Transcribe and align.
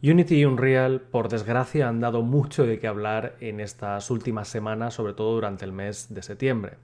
Unity 0.00 0.36
y 0.36 0.44
Unreal, 0.44 1.00
por 1.00 1.28
desgracia, 1.28 1.88
han 1.88 1.98
dado 1.98 2.22
mucho 2.22 2.64
de 2.64 2.78
qué 2.78 2.86
hablar 2.86 3.34
en 3.40 3.58
estas 3.58 4.12
últimas 4.12 4.46
semanas, 4.46 4.94
sobre 4.94 5.12
todo 5.12 5.34
durante 5.34 5.64
el 5.64 5.72
mes 5.72 6.14
de 6.14 6.22
septiembre. 6.22 6.74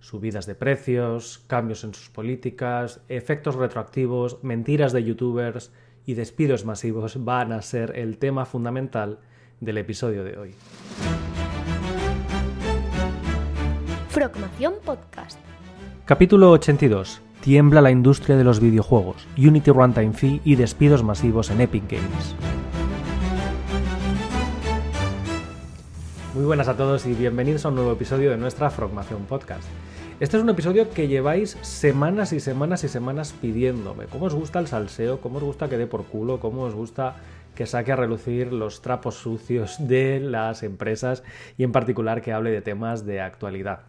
Subidas 0.00 0.44
de 0.46 0.56
precios, 0.56 1.44
cambios 1.46 1.84
en 1.84 1.94
sus 1.94 2.08
políticas, 2.08 3.00
efectos 3.08 3.54
retroactivos, 3.54 4.42
mentiras 4.42 4.92
de 4.92 5.04
youtubers 5.04 5.70
y 6.04 6.14
despidos 6.14 6.64
masivos 6.64 7.24
van 7.24 7.52
a 7.52 7.62
ser 7.62 7.96
el 7.96 8.18
tema 8.18 8.44
fundamental 8.44 9.20
del 9.60 9.78
episodio 9.78 10.24
de 10.24 10.36
hoy. 10.36 10.54
Frogmación 14.08 14.74
Podcast. 14.84 15.38
Capítulo 16.06 16.50
82. 16.50 17.22
Tiembla 17.40 17.80
la 17.80 17.92
industria 17.92 18.36
de 18.36 18.42
los 18.42 18.58
videojuegos, 18.58 19.28
Unity 19.36 19.70
Runtime 19.70 20.12
Fee 20.12 20.40
y 20.44 20.56
despidos 20.56 21.04
masivos 21.04 21.50
en 21.50 21.60
Epic 21.60 21.84
Games. 21.88 22.34
Muy 26.34 26.44
buenas 26.44 26.68
a 26.68 26.76
todos 26.76 27.06
y 27.06 27.14
bienvenidos 27.14 27.64
a 27.64 27.68
un 27.68 27.76
nuevo 27.76 27.92
episodio 27.92 28.30
de 28.30 28.36
nuestra 28.36 28.70
Frogmación 28.70 29.24
Podcast. 29.24 29.64
Este 30.20 30.36
es 30.36 30.42
un 30.42 30.50
episodio 30.50 30.90
que 30.90 31.08
lleváis 31.08 31.56
semanas 31.62 32.32
y 32.32 32.40
semanas 32.40 32.84
y 32.84 32.88
semanas 32.88 33.34
pidiéndome. 33.40 34.06
¿Cómo 34.06 34.26
os 34.26 34.34
gusta 34.34 34.58
el 34.58 34.66
salseo? 34.66 35.20
¿Cómo 35.20 35.38
os 35.38 35.44
gusta 35.44 35.68
que 35.68 35.78
dé 35.78 35.86
por 35.86 36.04
culo? 36.04 36.38
¿Cómo 36.38 36.62
os 36.62 36.74
gusta 36.74 37.16
que 37.54 37.66
saque 37.66 37.92
a 37.92 37.96
relucir 37.96 38.52
los 38.52 38.82
trapos 38.82 39.14
sucios 39.14 39.76
de 39.88 40.20
las 40.20 40.62
empresas 40.62 41.22
y 41.56 41.64
en 41.64 41.72
particular 41.72 42.20
que 42.20 42.32
hable 42.32 42.50
de 42.50 42.62
temas 42.62 43.06
de 43.06 43.20
actualidad? 43.20 43.80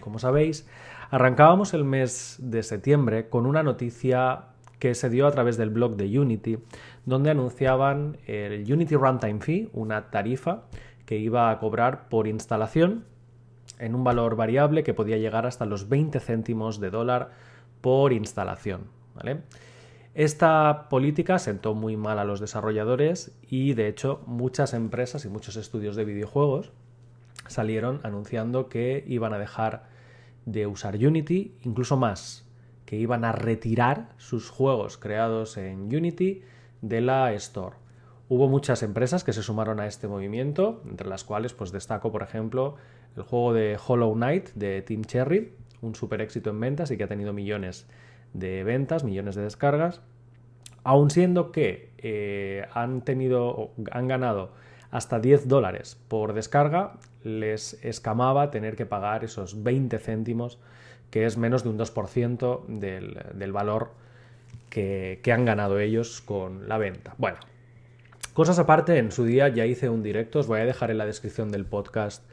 Como 0.00 0.18
sabéis, 0.18 0.66
Arrancábamos 1.10 1.72
el 1.72 1.84
mes 1.84 2.36
de 2.38 2.62
septiembre 2.62 3.30
con 3.30 3.46
una 3.46 3.62
noticia 3.62 4.48
que 4.78 4.94
se 4.94 5.08
dio 5.08 5.26
a 5.26 5.30
través 5.32 5.56
del 5.56 5.70
blog 5.70 5.96
de 5.96 6.18
Unity, 6.18 6.58
donde 7.06 7.30
anunciaban 7.30 8.18
el 8.26 8.70
Unity 8.70 8.94
Runtime 8.94 9.40
Fee, 9.40 9.70
una 9.72 10.10
tarifa 10.10 10.64
que 11.08 11.16
iba 11.16 11.50
a 11.50 11.58
cobrar 11.58 12.10
por 12.10 12.26
instalación 12.26 13.06
en 13.78 13.94
un 13.94 14.04
valor 14.04 14.36
variable 14.36 14.84
que 14.84 14.92
podía 14.92 15.16
llegar 15.16 15.46
hasta 15.46 15.64
los 15.64 15.88
20 15.88 16.20
céntimos 16.20 16.80
de 16.80 16.90
dólar 16.90 17.30
por 17.80 18.12
instalación. 18.12 18.88
Esta 20.12 20.90
política 20.90 21.38
sentó 21.38 21.74
muy 21.74 21.96
mal 21.96 22.18
a 22.18 22.26
los 22.26 22.40
desarrolladores 22.40 23.34
y 23.48 23.72
de 23.72 23.88
hecho 23.88 24.22
muchas 24.26 24.74
empresas 24.74 25.24
y 25.24 25.30
muchos 25.30 25.56
estudios 25.56 25.96
de 25.96 26.04
videojuegos 26.04 26.72
salieron 27.46 28.00
anunciando 28.02 28.68
que 28.68 29.02
iban 29.06 29.32
a 29.32 29.38
dejar 29.38 29.88
de 30.44 30.66
usar 30.66 30.96
Unity, 30.96 31.54
incluso 31.62 31.96
más, 31.96 32.46
que 32.84 32.96
iban 32.96 33.24
a 33.24 33.32
retirar 33.32 34.10
sus 34.18 34.50
juegos 34.50 34.98
creados 34.98 35.56
en 35.56 35.84
Unity 35.84 36.42
de 36.82 37.00
la 37.00 37.32
Store. 37.32 37.87
Hubo 38.30 38.48
muchas 38.48 38.82
empresas 38.82 39.24
que 39.24 39.32
se 39.32 39.42
sumaron 39.42 39.80
a 39.80 39.86
este 39.86 40.06
movimiento, 40.06 40.82
entre 40.86 41.08
las 41.08 41.24
cuales 41.24 41.54
pues 41.54 41.72
destaco, 41.72 42.12
por 42.12 42.22
ejemplo, 42.22 42.76
el 43.16 43.22
juego 43.22 43.54
de 43.54 43.78
Hollow 43.86 44.12
Knight 44.12 44.50
de 44.54 44.82
Team 44.82 45.04
Cherry, 45.04 45.54
un 45.80 45.94
super 45.94 46.20
éxito 46.20 46.50
en 46.50 46.60
ventas 46.60 46.90
y 46.90 46.98
que 46.98 47.04
ha 47.04 47.08
tenido 47.08 47.32
millones 47.32 47.86
de 48.34 48.64
ventas, 48.64 49.02
millones 49.02 49.34
de 49.34 49.42
descargas, 49.42 50.02
aun 50.84 51.10
siendo 51.10 51.52
que 51.52 51.90
eh, 51.98 52.66
han 52.74 53.00
tenido, 53.00 53.70
han 53.92 54.08
ganado 54.08 54.50
hasta 54.90 55.20
10 55.20 55.48
dólares 55.48 55.98
por 56.08 56.34
descarga, 56.34 56.98
les 57.22 57.82
escamaba 57.82 58.50
tener 58.50 58.76
que 58.76 58.84
pagar 58.84 59.24
esos 59.24 59.62
20 59.62 59.98
céntimos, 59.98 60.58
que 61.10 61.24
es 61.24 61.38
menos 61.38 61.62
de 61.62 61.70
un 61.70 61.78
2% 61.78 62.66
del, 62.66 63.18
del 63.32 63.52
valor 63.52 63.92
que, 64.68 65.20
que 65.22 65.32
han 65.32 65.46
ganado 65.46 65.78
ellos 65.78 66.20
con 66.20 66.68
la 66.68 66.76
venta. 66.76 67.14
Bueno, 67.16 67.38
cosas 68.38 68.60
aparte, 68.60 68.98
en 68.98 69.10
su 69.10 69.24
día 69.24 69.48
ya 69.48 69.66
hice 69.66 69.88
un 69.88 70.04
directo, 70.04 70.38
os 70.38 70.46
voy 70.46 70.60
a 70.60 70.64
dejar 70.64 70.92
en 70.92 70.98
la 70.98 71.06
descripción 71.06 71.50
del 71.50 71.64
podcast 71.64 72.24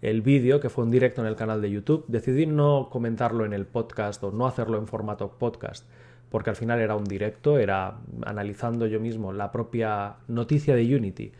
el 0.00 0.22
vídeo, 0.22 0.58
que 0.58 0.70
fue 0.70 0.84
un 0.84 0.90
directo 0.90 1.20
en 1.20 1.26
el 1.26 1.36
canal 1.36 1.60
de 1.60 1.70
YouTube. 1.70 2.06
Decidí 2.08 2.46
no 2.46 2.88
comentarlo 2.90 3.44
en 3.44 3.52
el 3.52 3.66
podcast 3.66 4.24
o 4.24 4.32
no 4.32 4.46
hacerlo 4.46 4.78
en 4.78 4.86
formato 4.86 5.32
podcast, 5.38 5.86
porque 6.30 6.48
al 6.48 6.56
final 6.56 6.80
era 6.80 6.96
un 6.96 7.04
directo, 7.04 7.58
era 7.58 7.98
analizando 8.24 8.86
yo 8.86 9.00
mismo 9.00 9.34
la 9.34 9.52
propia 9.52 10.14
noticia 10.28 10.74
de 10.74 10.96
Unity 10.96 11.32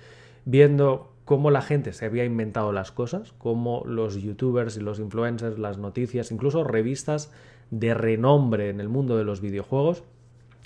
viendo 0.45 1.15
cómo 1.25 1.51
la 1.51 1.63
gente 1.63 1.95
se 1.95 2.05
había 2.05 2.27
inventado 2.27 2.73
las 2.73 2.93
cosas, 2.93 3.33
cómo 3.39 3.85
los 3.87 4.17
youtubers 4.17 4.77
y 4.77 4.81
los 4.81 4.99
influencers, 4.99 5.59
las 5.59 5.79
noticias, 5.79 6.31
incluso 6.31 6.63
revistas 6.63 7.33
de 7.71 7.95
renombre 7.95 8.69
en 8.69 8.81
el 8.81 8.91
mundo 8.91 9.17
de 9.17 9.25
los 9.25 9.41
videojuegos, 9.41 10.05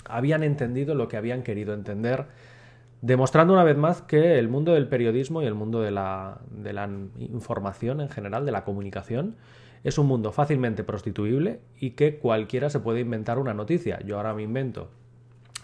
habían 0.06 0.42
entendido 0.42 0.97
lo 0.97 1.06
que 1.06 1.16
habían 1.16 1.44
querido 1.44 1.72
entender, 1.72 2.26
demostrando 3.04 3.53
una 3.53 3.65
vez 3.65 3.76
más 3.76 4.00
que 4.00 4.38
el 4.38 4.48
mundo 4.48 4.72
del 4.72 4.88
periodismo 4.88 5.42
y 5.42 5.47
el 5.47 5.54
mundo 5.54 5.82
de 5.82 5.91
la, 5.91 6.38
de 6.50 6.72
la 6.72 6.88
información 7.19 8.00
en 8.00 8.09
general, 8.09 8.47
de 8.47 8.53
la 8.53 8.65
comunicación, 8.65 9.37
es 9.82 9.98
un 9.98 10.06
mundo 10.06 10.32
fácilmente 10.32 10.84
prostituible 10.84 11.60
y 11.78 11.91
que 11.91 12.16
cualquiera 12.19 12.70
se 12.70 12.81
puede 12.81 13.00
inventar 13.00 13.38
una 13.38 13.53
noticia. 13.53 14.00
Yo 14.00 14.16
ahora 14.16 14.32
me 14.32 14.42
invento 14.42 14.88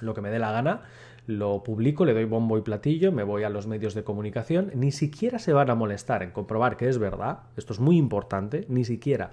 lo 0.02 0.12
que 0.12 0.20
me 0.20 0.30
dé 0.30 0.38
la 0.38 0.52
gana, 0.52 0.82
lo 1.26 1.62
publico, 1.62 2.04
le 2.04 2.12
doy 2.12 2.26
bombo 2.26 2.58
y 2.58 2.60
platillo, 2.60 3.10
me 3.10 3.22
voy 3.22 3.44
a 3.44 3.48
los 3.48 3.66
medios 3.66 3.94
de 3.94 4.04
comunicación, 4.04 4.70
ni 4.74 4.92
siquiera 4.92 5.38
se 5.38 5.54
van 5.54 5.70
a 5.70 5.74
molestar 5.74 6.22
en 6.22 6.32
comprobar 6.32 6.76
que 6.76 6.90
es 6.90 6.98
verdad, 6.98 7.38
esto 7.56 7.72
es 7.72 7.80
muy 7.80 7.96
importante, 7.96 8.66
ni 8.68 8.84
siquiera 8.84 9.30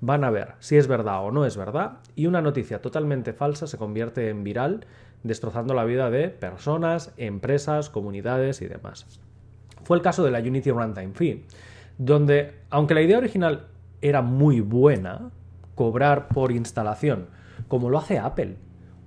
van 0.00 0.24
a 0.24 0.30
ver 0.30 0.54
si 0.58 0.76
es 0.76 0.88
verdad 0.88 1.24
o 1.24 1.30
no 1.30 1.44
es 1.44 1.56
verdad, 1.56 1.98
y 2.16 2.26
una 2.26 2.40
noticia 2.40 2.80
totalmente 2.80 3.34
falsa 3.34 3.66
se 3.66 3.78
convierte 3.78 4.30
en 4.30 4.42
viral, 4.42 4.86
destrozando 5.22 5.74
la 5.74 5.84
vida 5.84 6.10
de 6.10 6.28
personas, 6.28 7.12
empresas, 7.16 7.90
comunidades 7.90 8.62
y 8.62 8.66
demás. 8.66 9.20
Fue 9.84 9.96
el 9.96 10.02
caso 10.02 10.24
de 10.24 10.30
la 10.30 10.38
Unity 10.38 10.70
Runtime 10.70 11.12
Fee, 11.14 11.44
donde, 11.98 12.54
aunque 12.70 12.94
la 12.94 13.02
idea 13.02 13.18
original 13.18 13.66
era 14.00 14.22
muy 14.22 14.60
buena, 14.60 15.30
cobrar 15.74 16.28
por 16.28 16.52
instalación, 16.52 17.26
como 17.68 17.90
lo 17.90 17.98
hace 17.98 18.18
Apple, 18.18 18.56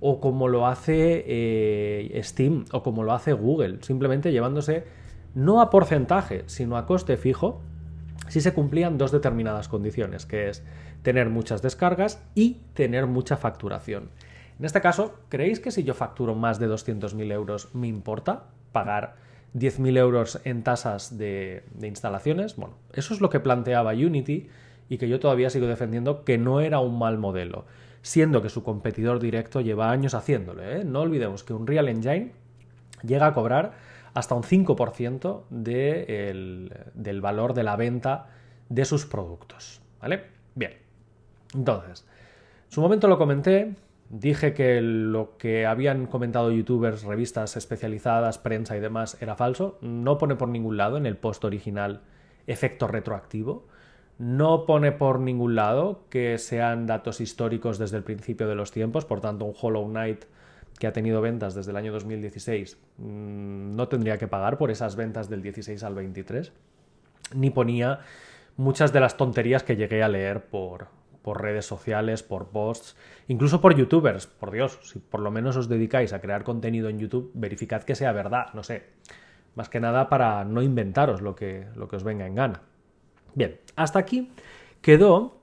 o 0.00 0.20
como 0.20 0.48
lo 0.48 0.66
hace 0.66 1.24
eh, 1.26 2.20
Steam 2.22 2.64
o 2.72 2.82
como 2.82 3.02
lo 3.02 3.12
hace 3.12 3.32
Google, 3.32 3.78
simplemente 3.82 4.32
llevándose 4.32 4.84
no 5.34 5.60
a 5.60 5.70
porcentaje, 5.70 6.44
sino 6.46 6.76
a 6.76 6.86
coste 6.86 7.16
fijo, 7.16 7.60
si 8.28 8.40
se 8.40 8.52
cumplían 8.52 8.98
dos 8.98 9.12
determinadas 9.12 9.68
condiciones, 9.68 10.26
que 10.26 10.48
es 10.48 10.64
tener 11.02 11.28
muchas 11.30 11.62
descargas 11.62 12.22
y 12.34 12.58
tener 12.74 13.06
mucha 13.06 13.36
facturación. 13.36 14.10
En 14.58 14.64
este 14.64 14.80
caso, 14.80 15.14
¿creéis 15.28 15.60
que 15.60 15.70
si 15.70 15.84
yo 15.84 15.94
facturo 15.94 16.34
más 16.34 16.58
de 16.58 16.68
200.000 16.68 17.32
euros 17.32 17.74
me 17.74 17.88
importa 17.88 18.44
pagar 18.72 19.16
10.000 19.54 19.98
euros 19.98 20.40
en 20.44 20.62
tasas 20.62 21.18
de, 21.18 21.64
de 21.74 21.88
instalaciones? 21.88 22.56
Bueno, 22.56 22.76
eso 22.92 23.14
es 23.14 23.20
lo 23.20 23.30
que 23.30 23.40
planteaba 23.40 23.92
Unity 23.92 24.48
y 24.88 24.98
que 24.98 25.08
yo 25.08 25.20
todavía 25.20 25.50
sigo 25.50 25.66
defendiendo 25.66 26.24
que 26.24 26.38
no 26.38 26.60
era 26.60 26.80
un 26.80 26.98
mal 26.98 27.18
modelo 27.18 27.64
siendo 28.06 28.40
que 28.40 28.50
su 28.50 28.62
competidor 28.62 29.18
directo 29.18 29.60
lleva 29.60 29.90
años 29.90 30.14
haciéndolo. 30.14 30.62
¿eh? 30.62 30.84
No 30.84 31.00
olvidemos 31.00 31.42
que 31.42 31.52
un 31.52 31.66
Real 31.66 31.88
Engine 31.88 32.30
llega 33.02 33.26
a 33.26 33.34
cobrar 33.34 33.72
hasta 34.14 34.36
un 34.36 34.44
5% 34.44 35.42
del 35.50 37.20
valor 37.20 37.52
de 37.52 37.64
la 37.64 37.74
venta 37.74 38.28
de 38.68 38.84
sus 38.84 39.06
productos. 39.06 39.82
¿Vale? 40.00 40.22
Bien. 40.54 40.74
Entonces, 41.52 42.06
en 42.66 42.72
su 42.72 42.80
momento 42.80 43.08
lo 43.08 43.18
comenté, 43.18 43.74
dije 44.08 44.54
que 44.54 44.80
lo 44.80 45.36
que 45.36 45.66
habían 45.66 46.06
comentado 46.06 46.50
youtubers, 46.50 47.04
revistas 47.04 47.56
especializadas, 47.56 48.38
prensa 48.38 48.76
y 48.76 48.80
demás 48.80 49.16
era 49.20 49.36
falso. 49.36 49.78
No 49.80 50.18
pone 50.18 50.36
por 50.36 50.48
ningún 50.48 50.76
lado 50.76 50.96
en 50.96 51.06
el 51.06 51.16
post 51.16 51.44
original 51.44 52.02
efecto 52.46 52.86
retroactivo. 52.86 53.66
No 54.18 54.64
pone 54.64 54.92
por 54.92 55.20
ningún 55.20 55.54
lado 55.54 56.04
que 56.08 56.38
sean 56.38 56.86
datos 56.86 57.20
históricos 57.20 57.78
desde 57.78 57.98
el 57.98 58.04
principio 58.04 58.48
de 58.48 58.54
los 58.54 58.72
tiempos, 58.72 59.04
por 59.04 59.20
tanto 59.20 59.44
un 59.44 59.54
Hollow 59.60 59.86
Knight 59.88 60.24
que 60.78 60.86
ha 60.86 60.92
tenido 60.92 61.20
ventas 61.20 61.54
desde 61.54 61.70
el 61.70 61.76
año 61.76 61.92
2016 61.92 62.78
mm, 62.98 63.76
no 63.76 63.88
tendría 63.88 64.18
que 64.18 64.28
pagar 64.28 64.58
por 64.58 64.70
esas 64.70 64.96
ventas 64.96 65.28
del 65.28 65.42
16 65.42 65.82
al 65.82 65.94
23, 65.94 66.52
ni 67.34 67.50
ponía 67.50 68.00
muchas 68.56 68.92
de 68.92 69.00
las 69.00 69.16
tonterías 69.16 69.62
que 69.62 69.76
llegué 69.76 70.02
a 70.02 70.08
leer 70.08 70.44
por, 70.44 70.88
por 71.26 71.42
redes 71.42 71.66
sociales, 71.66 72.22
por 72.22 72.50
posts, 72.50 72.94
incluso 73.26 73.60
por 73.60 73.74
youtubers. 73.74 74.28
Por 74.28 74.52
Dios, 74.52 74.78
si 74.84 75.00
por 75.00 75.18
lo 75.18 75.32
menos 75.32 75.56
os 75.56 75.68
dedicáis 75.68 76.12
a 76.12 76.20
crear 76.20 76.44
contenido 76.44 76.88
en 76.88 77.00
YouTube, 77.00 77.32
verificad 77.34 77.82
que 77.82 77.96
sea 77.96 78.12
verdad, 78.12 78.54
no 78.54 78.62
sé. 78.62 78.84
Más 79.56 79.68
que 79.68 79.80
nada 79.80 80.08
para 80.08 80.44
no 80.44 80.62
inventaros 80.62 81.22
lo 81.22 81.34
que, 81.34 81.66
lo 81.74 81.88
que 81.88 81.96
os 81.96 82.04
venga 82.04 82.28
en 82.28 82.36
gana. 82.36 82.62
Bien, 83.34 83.58
hasta 83.74 83.98
aquí 83.98 84.30
quedó, 84.80 85.40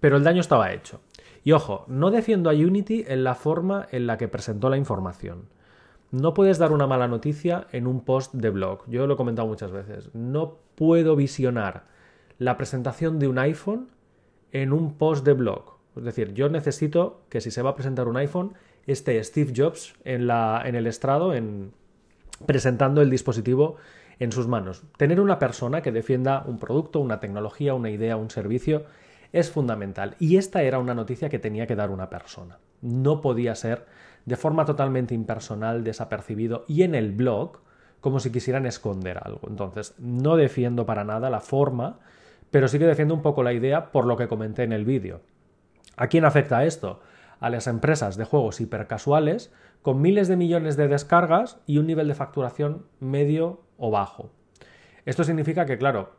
pero 0.00 0.16
el 0.16 0.24
daño 0.24 0.40
estaba 0.40 0.72
hecho. 0.72 1.00
Y 1.44 1.52
ojo, 1.52 1.84
no 1.86 2.10
defiendo 2.10 2.50
a 2.50 2.54
Unity 2.54 3.04
en 3.06 3.22
la 3.22 3.36
forma 3.36 3.86
en 3.92 4.08
la 4.08 4.18
que 4.18 4.26
presentó 4.26 4.68
la 4.68 4.78
información. 4.78 5.44
No 6.10 6.34
puedes 6.34 6.58
dar 6.58 6.72
una 6.72 6.88
mala 6.88 7.06
noticia 7.06 7.68
en 7.70 7.86
un 7.86 8.00
post 8.00 8.34
de 8.34 8.50
blog. 8.50 8.82
Yo 8.88 9.06
lo 9.06 9.14
he 9.14 9.16
comentado 9.16 9.46
muchas 9.46 9.70
veces. 9.70 10.12
No 10.12 10.56
puedo 10.74 11.14
visionar 11.14 11.84
la 12.38 12.56
presentación 12.56 13.20
de 13.20 13.28
un 13.28 13.38
iPhone 13.38 13.90
en 14.52 14.72
un 14.72 14.94
post 14.94 15.24
de 15.24 15.32
blog. 15.32 15.76
Es 15.96 16.04
decir, 16.04 16.34
yo 16.34 16.48
necesito 16.48 17.22
que 17.28 17.40
si 17.40 17.50
se 17.50 17.62
va 17.62 17.70
a 17.70 17.74
presentar 17.74 18.08
un 18.08 18.16
iPhone, 18.16 18.54
esté 18.86 19.22
Steve 19.22 19.52
Jobs 19.56 19.94
en, 20.04 20.26
la, 20.26 20.62
en 20.64 20.74
el 20.74 20.86
estrado, 20.86 21.34
en, 21.34 21.72
presentando 22.46 23.02
el 23.02 23.10
dispositivo 23.10 23.76
en 24.18 24.32
sus 24.32 24.46
manos. 24.46 24.82
Tener 24.96 25.20
una 25.20 25.38
persona 25.38 25.82
que 25.82 25.92
defienda 25.92 26.44
un 26.46 26.58
producto, 26.58 27.00
una 27.00 27.20
tecnología, 27.20 27.74
una 27.74 27.90
idea, 27.90 28.16
un 28.16 28.30
servicio, 28.30 28.84
es 29.32 29.50
fundamental. 29.50 30.16
Y 30.18 30.36
esta 30.36 30.62
era 30.62 30.78
una 30.78 30.94
noticia 30.94 31.28
que 31.28 31.38
tenía 31.38 31.66
que 31.66 31.76
dar 31.76 31.90
una 31.90 32.10
persona. 32.10 32.58
No 32.82 33.20
podía 33.20 33.54
ser 33.54 33.86
de 34.26 34.36
forma 34.36 34.64
totalmente 34.64 35.14
impersonal, 35.14 35.82
desapercibido 35.84 36.64
y 36.68 36.82
en 36.82 36.94
el 36.94 37.12
blog 37.12 37.58
como 38.00 38.20
si 38.20 38.30
quisieran 38.30 38.66
esconder 38.66 39.18
algo. 39.22 39.48
Entonces, 39.48 39.94
no 39.98 40.36
defiendo 40.36 40.86
para 40.86 41.04
nada 41.04 41.30
la 41.30 41.40
forma, 41.40 41.98
pero 42.50 42.68
sí 42.68 42.78
que 42.78 42.86
defiendo 42.86 43.14
un 43.14 43.22
poco 43.22 43.42
la 43.42 43.52
idea 43.52 43.92
por 43.92 44.06
lo 44.06 44.16
que 44.16 44.28
comenté 44.28 44.62
en 44.62 44.72
el 44.72 44.84
vídeo. 44.84 45.20
¿A 45.96 46.08
quién 46.08 46.24
afecta 46.24 46.64
esto? 46.64 47.00
A 47.40 47.50
las 47.50 47.66
empresas 47.66 48.16
de 48.16 48.24
juegos 48.24 48.60
hipercasuales 48.60 49.52
con 49.82 50.00
miles 50.02 50.28
de 50.28 50.36
millones 50.36 50.76
de 50.76 50.88
descargas 50.88 51.58
y 51.66 51.78
un 51.78 51.86
nivel 51.86 52.08
de 52.08 52.14
facturación 52.14 52.86
medio 53.00 53.62
o 53.78 53.90
bajo. 53.90 54.30
Esto 55.06 55.24
significa 55.24 55.64
que, 55.64 55.78
claro, 55.78 56.12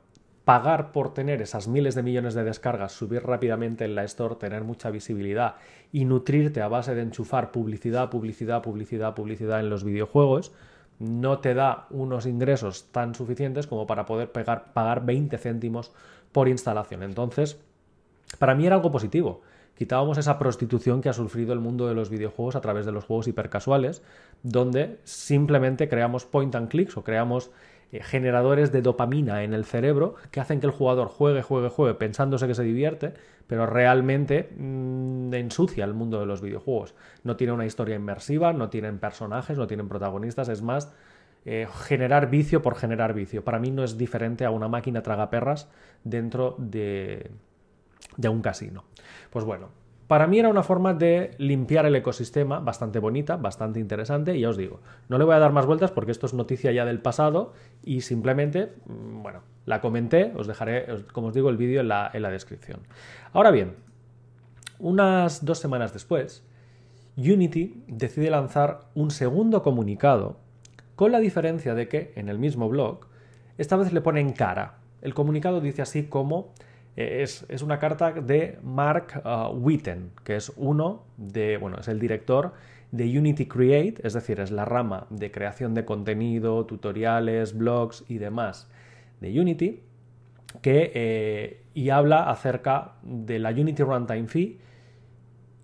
pagar 0.45 0.91
por 0.91 1.13
tener 1.13 1.41
esas 1.41 1.67
miles 1.67 1.93
de 1.95 2.03
millones 2.03 2.33
de 2.33 2.43
descargas, 2.43 2.91
subir 2.91 3.23
rápidamente 3.23 3.85
en 3.85 3.95
la 3.95 4.03
store, 4.03 4.35
tener 4.35 4.63
mucha 4.63 4.89
visibilidad 4.89 5.55
y 5.91 6.05
nutrirte 6.05 6.61
a 6.61 6.67
base 6.67 6.95
de 6.95 7.03
enchufar 7.03 7.51
publicidad, 7.51 8.09
publicidad, 8.09 8.61
publicidad, 8.61 9.13
publicidad 9.13 9.59
en 9.59 9.69
los 9.69 9.83
videojuegos, 9.83 10.51
no 10.99 11.39
te 11.39 11.53
da 11.53 11.87
unos 11.89 12.25
ingresos 12.25 12.91
tan 12.91 13.15
suficientes 13.15 13.65
como 13.67 13.87
para 13.87 14.05
poder 14.05 14.31
pagar 14.31 15.05
20 15.05 15.37
céntimos 15.37 15.91
por 16.31 16.47
instalación. 16.47 17.03
Entonces, 17.03 17.59
para 18.39 18.55
mí 18.55 18.65
era 18.65 18.75
algo 18.75 18.91
positivo. 18.91 19.41
Quitábamos 19.77 20.17
esa 20.17 20.37
prostitución 20.37 21.01
que 21.01 21.09
ha 21.09 21.13
sufrido 21.13 21.53
el 21.53 21.59
mundo 21.59 21.87
de 21.87 21.95
los 21.95 22.09
videojuegos 22.09 22.55
a 22.55 22.61
través 22.61 22.85
de 22.85 22.91
los 22.91 23.05
juegos 23.05 23.27
hipercasuales, 23.27 24.03
donde 24.43 24.99
simplemente 25.03 25.89
creamos 25.89 26.25
point 26.25 26.53
and 26.55 26.69
clicks 26.69 26.97
o 26.97 27.03
creamos 27.03 27.51
eh, 27.91 28.03
generadores 28.03 28.71
de 28.71 28.81
dopamina 28.81 29.43
en 29.43 29.53
el 29.53 29.65
cerebro 29.65 30.15
que 30.29 30.39
hacen 30.39 30.59
que 30.59 30.67
el 30.67 30.71
jugador 30.71 31.07
juegue, 31.07 31.41
juegue, 31.41 31.69
juegue 31.69 31.95
pensándose 31.95 32.47
que 32.47 32.53
se 32.53 32.63
divierte, 32.63 33.13
pero 33.47 33.65
realmente 33.65 34.49
mm, 34.55 35.33
ensucia 35.33 35.83
el 35.83 35.93
mundo 35.93 36.19
de 36.19 36.25
los 36.25 36.41
videojuegos. 36.41 36.93
No 37.23 37.35
tiene 37.35 37.53
una 37.53 37.65
historia 37.65 37.95
inmersiva, 37.95 38.53
no 38.53 38.69
tienen 38.69 38.99
personajes, 38.99 39.57
no 39.57 39.67
tienen 39.67 39.89
protagonistas, 39.89 40.47
es 40.47 40.61
más 40.61 40.93
eh, 41.43 41.67
generar 41.87 42.29
vicio 42.29 42.61
por 42.61 42.75
generar 42.75 43.13
vicio. 43.13 43.43
Para 43.43 43.57
mí 43.57 43.71
no 43.71 43.83
es 43.83 43.97
diferente 43.97 44.45
a 44.45 44.51
una 44.51 44.67
máquina 44.67 45.01
tragaperras 45.01 45.69
dentro 46.03 46.55
de, 46.59 47.31
un 48.29 48.41
casino. 48.41 48.83
Pues 49.31 49.43
bueno, 49.43 49.69
para 50.07 50.27
mí 50.27 50.37
era 50.37 50.49
una 50.49 50.61
forma 50.61 50.93
de 50.93 51.31
limpiar 51.39 51.85
el 51.85 51.95
ecosistema 51.95 52.59
bastante 52.59 52.99
bonita, 52.99 53.37
bastante 53.37 53.79
interesante, 53.79 54.35
y 54.35 54.41
ya 54.41 54.49
os 54.49 54.57
digo, 54.57 54.81
no 55.09 55.17
le 55.17 55.23
voy 55.23 55.33
a 55.33 55.39
dar 55.39 55.51
más 55.51 55.65
vueltas 55.65 55.89
porque 55.89 56.11
esto 56.11 56.27
es 56.27 56.33
noticia 56.33 56.71
ya 56.71 56.85
del 56.85 56.99
pasado 56.99 57.53
y 57.83 58.01
simplemente, 58.01 58.73
mm, 58.85 59.23
bueno, 59.23 59.41
la 59.65 59.81
comenté, 59.81 60.33
os 60.35 60.45
dejaré, 60.45 60.85
como 61.11 61.27
os 61.27 61.33
digo, 61.33 61.49
el 61.49 61.57
vídeo 61.57 61.81
en 61.81 61.87
la 61.87 62.29
descripción. 62.29 62.81
Ahora 63.33 63.49
bien, 63.49 63.75
unas 64.77 65.45
dos 65.45 65.59
semanas 65.59 65.93
después, 65.93 66.43
Unity 67.17 67.83
decide 67.87 68.29
lanzar 68.29 68.89
un 68.95 69.11
segundo 69.11 69.61
comunicado 69.61 70.37
con 71.01 71.11
la 71.11 71.19
diferencia 71.19 71.73
de 71.73 71.87
que 71.87 72.13
en 72.15 72.29
el 72.29 72.37
mismo 72.37 72.69
blog, 72.69 73.07
esta 73.57 73.75
vez 73.75 73.91
le 73.91 74.01
ponen 74.01 74.33
cara. 74.33 74.75
El 75.01 75.15
comunicado 75.15 75.59
dice 75.59 75.81
así 75.81 76.03
como 76.03 76.53
eh, 76.95 77.23
es, 77.23 77.63
una 77.63 77.79
carta 77.79 78.11
de 78.11 78.59
Mark 78.61 79.19
uh, 79.25 79.51
Witten, 79.51 80.11
que 80.23 80.35
es 80.35 80.53
uno 80.57 81.05
de, 81.17 81.57
bueno, 81.57 81.77
es 81.79 81.87
el 81.87 81.99
director 81.99 82.53
de 82.91 83.17
Unity 83.17 83.47
Create, 83.47 83.95
es 84.05 84.13
decir, 84.13 84.39
es 84.39 84.51
la 84.51 84.63
rama 84.63 85.07
de 85.09 85.31
creación 85.31 85.73
de 85.73 85.85
contenido, 85.85 86.67
tutoriales, 86.67 87.57
blogs 87.57 88.05
y 88.07 88.19
demás 88.19 88.69
de 89.21 89.41
Unity, 89.41 89.81
que, 90.61 90.91
eh, 90.93 91.63
y 91.73 91.89
habla 91.89 92.29
acerca 92.29 92.97
de 93.01 93.39
la 93.39 93.49
Unity 93.49 93.81
Runtime 93.81 94.27
Fee 94.27 94.59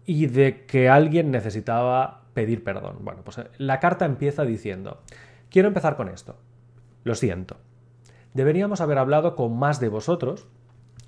y 0.04 0.26
de 0.26 0.66
que 0.66 0.90
alguien 0.90 1.30
necesitaba 1.30 2.24
pedir 2.38 2.64
perdón. 2.64 2.98
Bueno, 3.02 3.22
pues 3.24 3.40
eh, 3.40 3.48
la 3.58 3.80
carta 3.80 4.06
empieza 4.06 4.46
diciendo, 4.46 5.02
quiero 5.50 5.68
empezar 5.68 5.96
con 5.96 6.10
esto, 6.10 6.36
lo 7.04 7.16
siento, 7.16 7.58
deberíamos 8.34 8.82
haber 8.82 8.98
hablado 8.98 9.36
con 9.36 9.58
más 9.58 9.80
de 9.80 9.90
vosotros 9.90 10.48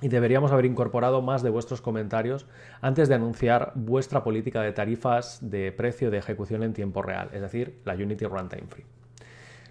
y 0.02 0.08
deberíamos 0.08 0.52
haber 0.52 0.66
incorporado 0.66 1.22
más 1.22 1.44
de 1.44 1.50
vuestros 1.50 1.82
comentarios 1.82 2.46
antes 2.82 3.10
de 3.10 3.16
anunciar 3.16 3.74
vuestra 3.76 4.24
política 4.24 4.62
de 4.62 4.72
tarifas 4.72 5.40
de 5.42 5.72
precio 5.72 6.10
de 6.10 6.18
ejecución 6.18 6.64
en 6.64 6.74
tiempo 6.74 7.02
real, 7.02 7.30
es 7.34 7.42
decir, 7.42 7.82
la 7.86 7.96
Unity 7.96 8.26
Runtime 8.26 8.68
Free. 8.68 8.86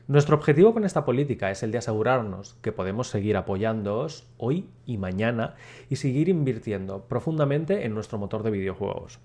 Nuestro 0.06 0.37
objetivo 0.37 0.73
con 0.73 0.85
esta 0.85 1.05
política 1.05 1.50
es 1.50 1.62
el 1.62 1.71
de 1.71 1.79
asegurarnos 1.79 2.55
que 2.62 2.73
podemos 2.73 3.09
seguir 3.09 3.37
apoyándoos 3.37 4.26
hoy 4.38 4.71
y 4.87 4.97
mañana 4.97 5.55
y 5.91 5.97
seguir 5.97 6.31
invirtiendo 6.31 7.05
profundamente 7.05 7.85
en 7.85 7.93
nuestro 7.93 8.17
motor 8.17 8.43
de 8.43 8.50
videojuegos. 8.50 9.21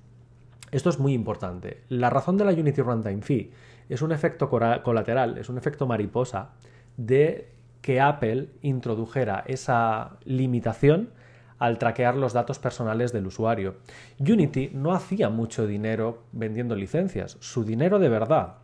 Esto 0.74 0.90
es 0.90 0.98
muy 0.98 1.14
importante. 1.14 1.84
La 1.88 2.10
razón 2.10 2.36
de 2.36 2.46
la 2.46 2.52
Unity 2.52 2.82
Runtime 2.82 3.22
Fee 3.22 3.52
es 3.90 4.02
un 4.02 4.12
efecto 4.12 4.50
colateral, 4.50 5.38
es 5.38 5.48
un 5.48 5.60
efecto 5.60 5.86
mariposa 5.86 6.54
de 6.98 7.52
que 7.82 8.02
Apple 8.02 8.50
introdujera 8.64 9.44
esa 9.46 10.18
limitación 10.24 11.12
al 11.60 11.78
traquear 11.78 12.16
los 12.16 12.34
datos 12.34 12.58
personales 12.58 13.14
del 13.14 13.28
usuario. 13.28 13.76
Unity 14.20 14.72
no 14.74 14.94
hacía 14.94 15.30
mucho 15.30 15.68
dinero 15.68 16.24
vendiendo 16.32 16.76
licencias. 16.76 17.38
Su 17.40 17.64
dinero 17.64 18.00
de 18.00 18.10
verdad 18.10 18.56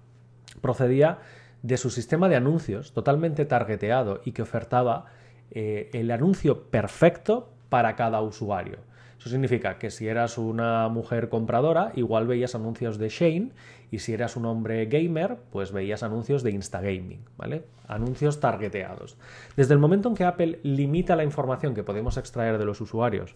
procedía 0.62 1.20
de 1.62 1.78
su 1.78 1.92
sistema 1.92 2.28
de 2.28 2.38
anuncios 2.38 2.92
totalmente 2.92 3.46
targeteado 3.46 4.22
y 4.26 4.32
que 4.32 4.42
ofertaba 4.42 5.06
eh, 5.52 5.92
el 5.94 6.10
anuncio 6.10 6.72
perfecto 6.72 7.54
para 7.70 7.96
cada 7.96 8.20
usuario. 8.22 8.80
Eso 9.20 9.30
significa 9.30 9.78
que 9.78 9.92
si 9.92 10.08
eras 10.08 10.38
una 10.38 10.88
mujer 10.88 11.28
compradora, 11.28 11.92
igual 11.96 12.26
veías 12.26 12.56
anuncios 12.56 12.98
de 12.98 13.10
Shane 13.10 13.50
y 13.92 14.00
si 14.00 14.14
eras 14.14 14.38
un 14.38 14.46
hombre 14.46 14.86
gamer, 14.86 15.38
pues 15.52 15.74
veías 15.74 16.04
anuncios 16.04 16.42
de 16.42 16.52
Instagaming, 16.52 17.26
¿vale? 17.38 17.66
Anuncios 17.88 18.40
targeteados. 18.40 19.18
Desde 19.58 19.74
el 19.74 19.80
momento 19.80 20.08
en 20.08 20.16
que 20.16 20.24
Apple 20.24 20.60
limita 20.64 21.18
la 21.18 21.26
información 21.26 21.76
que 21.76 21.84
podemos 21.84 22.16
extraer 22.16 22.58
de 22.58 22.66
los 22.66 22.80
usuarios, 22.80 23.36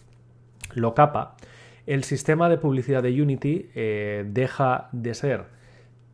lo 0.73 0.95
capa, 0.95 1.35
el 1.85 2.05
sistema 2.05 2.47
de 2.47 2.57
publicidad 2.57 3.03
de 3.03 3.21
Unity 3.21 3.69
eh, 3.75 4.23
deja 4.25 4.87
de 4.93 5.13
ser 5.13 5.45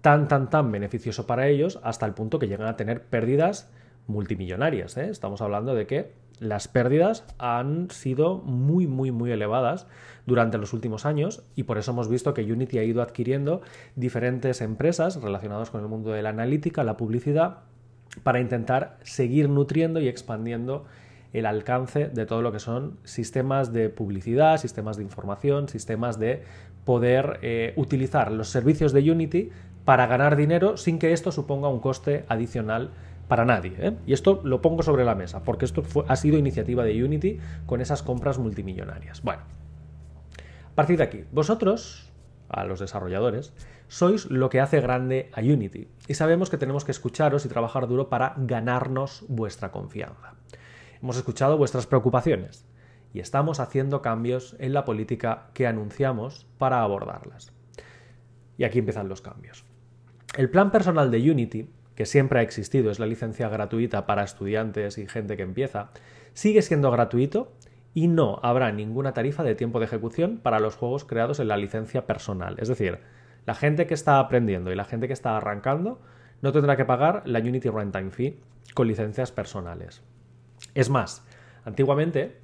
tan, 0.01 0.27
tan, 0.27 0.49
tan 0.49 0.71
beneficioso 0.71 1.27
para 1.27 1.47
ellos 1.47 1.79
hasta 1.83 2.07
el 2.07 2.15
punto 2.15 2.39
que 2.39 2.47
llegan 2.47 2.67
a 2.67 2.75
tener 2.75 3.03
pérdidas 3.03 3.71
multimillonarias. 4.09 4.97
¿eh? 4.97 5.09
Estamos 5.09 5.41
hablando 5.41 5.73
de 5.75 5.87
que 5.87 6.11
las 6.39 6.67
pérdidas 6.67 7.25
han 7.37 7.89
sido 7.91 8.37
muy, 8.37 8.87
muy, 8.87 9.11
muy 9.11 9.31
elevadas 9.31 9.87
durante 10.25 10.57
los 10.57 10.73
últimos 10.73 11.05
años 11.05 11.43
y 11.55 11.63
por 11.63 11.77
eso 11.77 11.91
hemos 11.91 12.09
visto 12.09 12.33
que 12.33 12.43
Unity 12.43 12.79
ha 12.79 12.83
ido 12.83 13.01
adquiriendo 13.01 13.61
diferentes 13.95 14.61
empresas 14.61 15.21
relacionadas 15.21 15.69
con 15.69 15.81
el 15.81 15.87
mundo 15.87 16.11
de 16.11 16.21
la 16.21 16.29
analítica, 16.29 16.83
la 16.83 16.97
publicidad, 16.97 17.59
para 18.23 18.39
intentar 18.39 18.97
seguir 19.03 19.49
nutriendo 19.49 19.99
y 20.01 20.07
expandiendo 20.07 20.85
el 21.31 21.45
alcance 21.45 22.07
de 22.07 22.25
todo 22.25 22.41
lo 22.41 22.51
que 22.51 22.59
son 22.59 22.97
sistemas 23.03 23.71
de 23.71 23.89
publicidad, 23.89 24.57
sistemas 24.57 24.97
de 24.97 25.03
información, 25.03 25.69
sistemas 25.69 26.17
de 26.17 26.43
poder 26.85 27.39
eh, 27.43 27.73
utilizar 27.75 28.31
los 28.31 28.49
servicios 28.49 28.93
de 28.93 29.11
Unity 29.11 29.49
para 29.85 30.07
ganar 30.07 30.35
dinero 30.35 30.77
sin 30.77 30.97
que 30.97 31.13
esto 31.13 31.31
suponga 31.31 31.67
un 31.67 31.79
coste 31.79 32.25
adicional 32.29 32.91
para 33.29 33.45
nadie. 33.45 33.75
¿eh? 33.77 33.95
Y 34.05 34.11
esto 34.11 34.41
lo 34.43 34.61
pongo 34.61 34.83
sobre 34.83 35.05
la 35.05 35.15
mesa, 35.15 35.43
porque 35.43 35.63
esto 35.63 35.83
ha 36.07 36.15
sido 36.17 36.37
iniciativa 36.37 36.83
de 36.83 37.01
Unity 37.01 37.39
con 37.65 37.79
esas 37.79 38.03
compras 38.03 38.39
multimillonarias. 38.39 39.21
Bueno, 39.21 39.43
a 40.65 40.75
partir 40.75 40.97
de 40.97 41.03
aquí, 41.03 41.23
vosotros, 41.31 42.11
a 42.49 42.65
los 42.65 42.79
desarrolladores, 42.79 43.53
sois 43.87 44.25
lo 44.29 44.49
que 44.49 44.59
hace 44.59 44.81
grande 44.81 45.29
a 45.33 45.41
Unity 45.41 45.87
y 46.07 46.15
sabemos 46.15 46.49
que 46.49 46.57
tenemos 46.57 46.83
que 46.85 46.91
escucharos 46.91 47.45
y 47.45 47.49
trabajar 47.49 47.87
duro 47.87 48.09
para 48.09 48.33
ganarnos 48.37 49.23
vuestra 49.29 49.71
confianza. 49.71 50.33
Hemos 51.01 51.15
escuchado 51.15 51.57
vuestras 51.57 51.85
preocupaciones 51.85 52.65
y 53.13 53.19
estamos 53.19 53.59
haciendo 53.59 54.01
cambios 54.01 54.55
en 54.59 54.73
la 54.73 54.85
política 54.85 55.49
que 55.53 55.67
anunciamos 55.67 56.47
para 56.57 56.81
abordarlas. 56.81 57.53
Y 58.57 58.63
aquí 58.63 58.79
empiezan 58.79 59.07
los 59.07 59.21
cambios. 59.21 59.65
El 60.35 60.49
plan 60.49 60.71
personal 60.71 61.09
de 61.09 61.31
Unity 61.31 61.69
que 61.99 62.05
siempre 62.05 62.39
ha 62.39 62.43
existido, 62.43 62.91
es 62.91 62.99
la 62.99 63.05
licencia 63.05 63.49
gratuita 63.49 64.05
para 64.05 64.23
estudiantes 64.23 64.97
y 64.97 65.05
gente 65.05 65.35
que 65.35 65.43
empieza, 65.43 65.89
sigue 66.31 66.61
siendo 66.61 66.91
gratuito 66.91 67.51
y 67.93 68.07
no 68.07 68.39
habrá 68.41 68.71
ninguna 68.71 69.11
tarifa 69.13 69.43
de 69.43 69.53
tiempo 69.53 69.79
de 69.79 69.85
ejecución 69.87 70.39
para 70.41 70.61
los 70.61 70.77
juegos 70.77 71.03
creados 71.03 71.41
en 71.41 71.49
la 71.49 71.57
licencia 71.57 72.07
personal. 72.07 72.55
Es 72.57 72.69
decir, 72.69 72.99
la 73.45 73.53
gente 73.53 73.85
que 73.85 73.95
está 73.95 74.19
aprendiendo 74.19 74.71
y 74.71 74.77
la 74.77 74.85
gente 74.85 75.07
que 75.07 75.13
está 75.13 75.35
arrancando 75.35 75.99
no 76.41 76.53
tendrá 76.53 76.77
que 76.77 76.85
pagar 76.85 77.21
la 77.25 77.39
Unity 77.39 77.67
Runtime 77.67 78.11
Fee 78.11 78.39
con 78.73 78.87
licencias 78.87 79.33
personales. 79.33 80.01
Es 80.75 80.89
más, 80.89 81.25
antiguamente, 81.65 82.37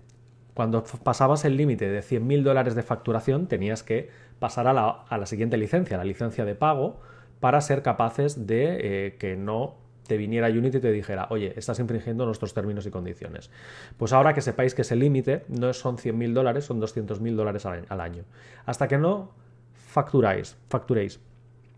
cuando 0.53 0.83
pasabas 0.83 1.45
el 1.45 1.55
límite 1.55 1.87
de 1.87 2.01
100.000 2.01 2.43
dólares 2.43 2.75
de 2.75 2.83
facturación, 2.83 3.47
tenías 3.47 3.83
que 3.83 4.09
pasar 4.37 4.67
a 4.67 4.73
la, 4.73 5.05
a 5.07 5.17
la 5.17 5.25
siguiente 5.25 5.55
licencia, 5.55 5.95
la 5.95 6.03
licencia 6.03 6.43
de 6.43 6.55
pago, 6.55 6.99
para 7.39 7.61
ser 7.61 7.81
capaces 7.81 8.47
de 8.47 8.77
eh, 9.07 9.15
que 9.17 9.35
no 9.35 9.75
te 10.07 10.17
viniera 10.17 10.47
Unity 10.49 10.77
y 10.77 10.81
te 10.81 10.91
dijera, 10.91 11.27
oye, 11.31 11.53
estás 11.57 11.79
infringiendo 11.79 12.25
nuestros 12.25 12.53
términos 12.53 12.85
y 12.85 12.91
condiciones. 12.91 13.49
Pues 13.97 14.13
ahora 14.13 14.33
que 14.33 14.41
sepáis 14.41 14.75
que 14.75 14.83
ese 14.83 14.95
límite 14.95 15.43
no 15.47 15.73
son 15.73 15.97
100.000 15.97 16.33
dólares, 16.33 16.65
son 16.65 16.79
200.000 16.79 17.35
dólares 17.35 17.65
al 17.65 18.01
año. 18.01 18.23
Hasta 18.65 18.87
que 18.87 18.97
no 18.97 19.31
facturáis, 19.73 20.57
facturéis 20.69 21.19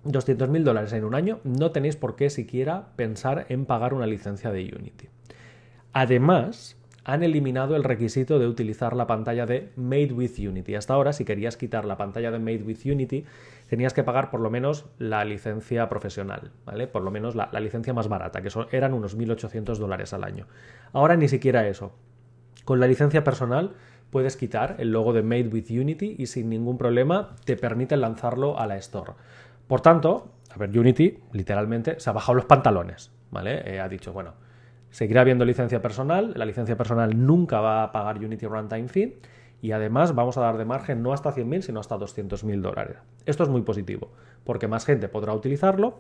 200.000 0.05 0.63
dólares 0.63 0.93
en 0.93 1.03
un 1.03 1.15
año, 1.15 1.39
no 1.43 1.71
tenéis 1.71 1.95
por 1.95 2.15
qué 2.15 2.29
siquiera 2.29 2.87
pensar 2.95 3.45
en 3.49 3.65
pagar 3.65 3.93
una 3.93 4.07
licencia 4.07 4.51
de 4.51 4.73
Unity. 4.77 5.09
Además, 5.93 6.76
han 7.07 7.23
eliminado 7.23 7.77
el 7.77 7.85
requisito 7.85 8.37
de 8.37 8.47
utilizar 8.47 8.93
la 8.93 9.07
pantalla 9.07 9.45
de 9.45 9.71
Made 9.77 10.11
with 10.11 10.33
Unity. 10.39 10.75
Hasta 10.75 10.93
ahora, 10.93 11.13
si 11.13 11.23
querías 11.23 11.55
quitar 11.55 11.85
la 11.85 11.95
pantalla 11.95 12.31
de 12.31 12.39
Made 12.39 12.63
with 12.63 12.79
Unity, 12.85 13.23
tenías 13.69 13.93
que 13.93 14.03
pagar 14.03 14.29
por 14.29 14.41
lo 14.41 14.49
menos 14.49 14.87
la 14.99 15.23
licencia 15.23 15.87
profesional, 15.87 16.51
¿vale? 16.65 16.85
Por 16.85 17.03
lo 17.03 17.09
menos 17.09 17.33
la, 17.33 17.49
licencia 17.61 17.93
más 17.93 18.09
barata, 18.09 18.41
que 18.41 18.49
eran 18.71 18.93
unos 18.93 19.17
1.800 19.17 19.77
dólares 19.77 20.11
al 20.11 20.25
año. 20.25 20.47
Ahora 20.91 21.15
ni 21.15 21.29
siquiera 21.29 21.65
eso. 21.65 21.93
Con 22.65 22.81
la 22.81 22.87
licencia 22.87 23.23
personal 23.23 23.71
puedes 24.09 24.35
quitar 24.35 24.75
el 24.77 24.91
logo 24.91 25.13
de 25.13 25.23
Made 25.23 25.47
with 25.47 25.69
Unity 25.69 26.17
y 26.19 26.25
sin 26.25 26.49
ningún 26.49 26.77
problema 26.77 27.37
te 27.45 27.55
permite 27.55 27.95
lanzarlo 27.95 28.59
a 28.59 28.67
la 28.67 28.75
Store. 28.75 29.13
Por 29.67 29.79
tanto, 29.79 30.33
a 30.53 30.57
ver, 30.57 30.77
Unity 30.77 31.19
literalmente 31.31 32.01
se 32.01 32.09
ha 32.09 32.13
bajado 32.13 32.33
los 32.35 32.45
pantalones, 32.45 33.11
¿vale? 33.31 33.61
Eh, 33.63 33.79
ha 33.79 33.87
dicho, 33.87 34.11
bueno, 34.11 34.33
Seguirá 34.91 35.21
habiendo 35.21 35.45
licencia 35.45 35.81
personal, 35.81 36.33
la 36.35 36.45
licencia 36.45 36.77
personal 36.77 37.25
nunca 37.25 37.59
va 37.61 37.83
a 37.83 37.91
pagar 37.91 38.17
Unity 38.17 38.45
Runtime 38.45 38.87
Fee 38.87 39.19
y 39.61 39.71
además 39.71 40.15
vamos 40.15 40.37
a 40.37 40.41
dar 40.41 40.57
de 40.57 40.65
margen 40.65 41.01
no 41.01 41.13
hasta 41.13 41.33
100.000 41.33 41.61
sino 41.61 41.79
hasta 41.79 41.97
200.000 41.97 42.61
dólares. 42.61 42.97
Esto 43.25 43.43
es 43.43 43.49
muy 43.49 43.61
positivo 43.61 44.09
porque 44.43 44.67
más 44.67 44.85
gente 44.85 45.09
podrá 45.09 45.33
utilizarlo 45.33 45.99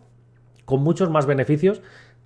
con 0.65 0.81
muchos 0.81 1.09
más 1.09 1.25
beneficios 1.25 1.81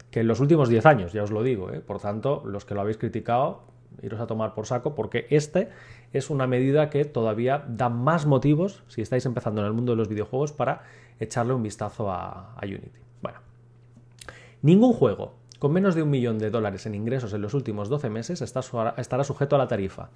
que 0.09 0.21
en 0.21 0.27
los 0.27 0.39
últimos 0.39 0.67
10 0.67 0.85
años, 0.85 1.13
ya 1.13 1.23
os 1.23 1.31
lo 1.31 1.43
digo. 1.43 1.71
¿eh? 1.71 1.79
Por 1.79 1.99
tanto, 1.99 2.43
los 2.45 2.65
que 2.65 2.73
lo 2.73 2.81
habéis 2.81 2.97
criticado, 2.97 3.63
iros 4.01 4.19
a 4.19 4.27
tomar 4.27 4.53
por 4.53 4.65
saco 4.65 4.95
porque 4.95 5.27
este 5.29 5.69
es 6.11 6.29
una 6.29 6.47
medida 6.47 6.89
que 6.89 7.05
todavía 7.05 7.63
da 7.67 7.89
más 7.89 8.25
motivos, 8.25 8.83
si 8.87 9.01
estáis 9.01 9.25
empezando 9.25 9.61
en 9.61 9.67
el 9.67 9.73
mundo 9.73 9.93
de 9.93 9.97
los 9.97 10.09
videojuegos, 10.09 10.51
para 10.51 10.83
echarle 11.19 11.53
un 11.53 11.63
vistazo 11.63 12.11
a, 12.11 12.53
a 12.53 12.65
Unity. 12.65 12.99
Bueno, 13.21 13.39
ningún 14.61 14.93
juego 14.93 15.40
con 15.61 15.73
menos 15.73 15.93
de 15.93 16.01
un 16.01 16.09
millón 16.09 16.39
de 16.39 16.49
dólares 16.49 16.87
en 16.87 16.95
ingresos 16.95 17.35
en 17.35 17.43
los 17.43 17.53
últimos 17.53 17.87
12 17.87 18.09
meses 18.09 18.41
estará 18.41 19.23
sujeto 19.23 19.55
a 19.55 19.59
la 19.59 19.67
tarifa. 19.67 20.09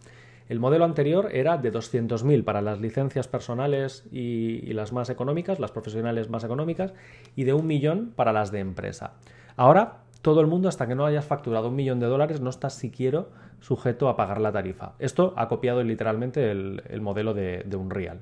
El 0.50 0.60
modelo 0.60 0.86
anterior 0.86 1.30
era 1.32 1.60
de 1.60 1.72
200.000 1.72 2.44
para 2.44 2.64
las 2.64 2.82
licencias 2.82 3.28
personales 3.28 4.08
y, 4.12 4.74
las 4.74 4.92
más 4.92 5.12
económicas, 5.12 5.60
las 5.60 5.70
profesionales 5.70 6.32
más 6.32 6.44
económicas, 6.44 6.96
y 7.36 7.44
de 7.44 7.54
un 7.54 7.68
millón 7.68 8.12
para 8.16 8.34
las 8.34 8.52
de 8.52 8.58
empresa. 8.58 9.12
Ahora, 9.56 10.00
todo 10.24 10.42
el 10.42 10.48
mundo, 10.48 10.68
hasta 10.68 10.88
que 10.88 10.96
no 10.96 11.06
hayas 11.06 11.26
facturado 11.26 11.68
un 11.68 11.76
millón 11.76 12.00
de 12.00 12.08
dólares, 12.08 12.42
no 12.42 12.50
está 12.50 12.72
siquiera 12.72 13.26
sujeto 13.60 14.10
a 14.10 14.16
pagar 14.16 14.42
la 14.42 14.52
tarifa. 14.52 14.94
Esto 14.98 15.36
ha 15.38 15.48
copiado 15.48 15.84
literalmente 15.84 16.50
el, 16.50 17.02
modelo 17.02 17.36
de, 17.36 17.62
de 17.68 17.78
Unreal. 17.78 18.22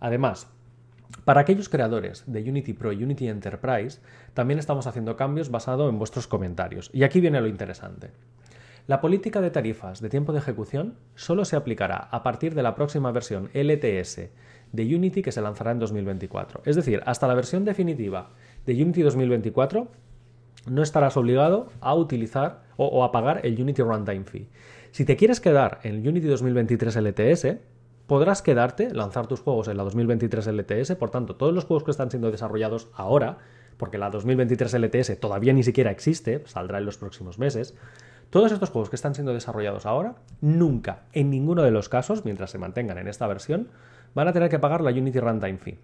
Además, 0.00 0.52
para 1.24 1.40
aquellos 1.40 1.68
creadores 1.68 2.24
de 2.26 2.42
Unity 2.48 2.72
Pro 2.72 2.92
y 2.92 3.02
Unity 3.02 3.28
Enterprise, 3.28 4.00
también 4.34 4.58
estamos 4.58 4.86
haciendo 4.86 5.16
cambios 5.16 5.50
basados 5.50 5.90
en 5.90 5.98
vuestros 5.98 6.26
comentarios. 6.26 6.90
Y 6.92 7.04
aquí 7.04 7.20
viene 7.20 7.40
lo 7.40 7.46
interesante. 7.46 8.10
La 8.86 9.00
política 9.00 9.40
de 9.40 9.50
tarifas 9.50 10.02
de 10.02 10.10
tiempo 10.10 10.32
de 10.32 10.40
ejecución 10.40 10.94
solo 11.14 11.46
se 11.46 11.56
aplicará 11.56 11.96
a 11.96 12.22
partir 12.22 12.54
de 12.54 12.62
la 12.62 12.74
próxima 12.74 13.12
versión 13.12 13.48
LTS 13.54 14.28
de 14.72 14.96
Unity 14.96 15.22
que 15.22 15.32
se 15.32 15.40
lanzará 15.40 15.70
en 15.70 15.78
2024. 15.78 16.60
Es 16.66 16.76
decir, 16.76 17.02
hasta 17.06 17.26
la 17.26 17.34
versión 17.34 17.64
definitiva 17.64 18.30
de 18.66 18.82
Unity 18.82 19.00
2024 19.02 19.88
no 20.66 20.82
estarás 20.82 21.16
obligado 21.16 21.70
a 21.80 21.94
utilizar 21.94 22.64
o, 22.76 23.04
a 23.04 23.12
pagar 23.12 23.40
el 23.44 23.60
Unity 23.60 23.82
Runtime 23.82 24.24
Fee. 24.24 24.48
Si 24.90 25.04
te 25.04 25.16
quieres 25.16 25.40
quedar 25.40 25.80
en 25.82 26.06
Unity 26.06 26.26
2023 26.26 26.96
LTS, 26.96 27.46
podrás 28.06 28.42
quedarte, 28.42 28.92
lanzar 28.92 29.26
tus 29.26 29.40
juegos 29.40 29.68
en 29.68 29.76
la 29.76 29.84
2023 29.84 30.46
LTS, 30.48 30.94
por 30.96 31.10
tanto, 31.10 31.36
todos 31.36 31.54
los 31.54 31.64
juegos 31.64 31.84
que 31.84 31.90
están 31.90 32.10
siendo 32.10 32.30
desarrollados 32.30 32.88
ahora, 32.94 33.38
porque 33.76 33.98
la 33.98 34.10
2023 34.10 34.74
LTS 34.74 35.18
todavía 35.20 35.52
ni 35.52 35.62
siquiera 35.62 35.90
existe, 35.90 36.42
saldrá 36.46 36.78
en 36.78 36.86
los 36.86 36.98
próximos 36.98 37.38
meses, 37.38 37.74
todos 38.30 38.52
estos 38.52 38.70
juegos 38.70 38.90
que 38.90 38.96
están 38.96 39.14
siendo 39.14 39.32
desarrollados 39.32 39.86
ahora, 39.86 40.16
nunca, 40.40 41.04
en 41.12 41.30
ninguno 41.30 41.62
de 41.62 41.70
los 41.70 41.88
casos, 41.88 42.24
mientras 42.24 42.50
se 42.50 42.58
mantengan 42.58 42.98
en 42.98 43.08
esta 43.08 43.26
versión, 43.26 43.68
van 44.14 44.28
a 44.28 44.32
tener 44.32 44.48
que 44.48 44.58
pagar 44.58 44.80
la 44.80 44.90
Unity 44.90 45.20
Runtime 45.20 45.58
Fee. 45.58 45.78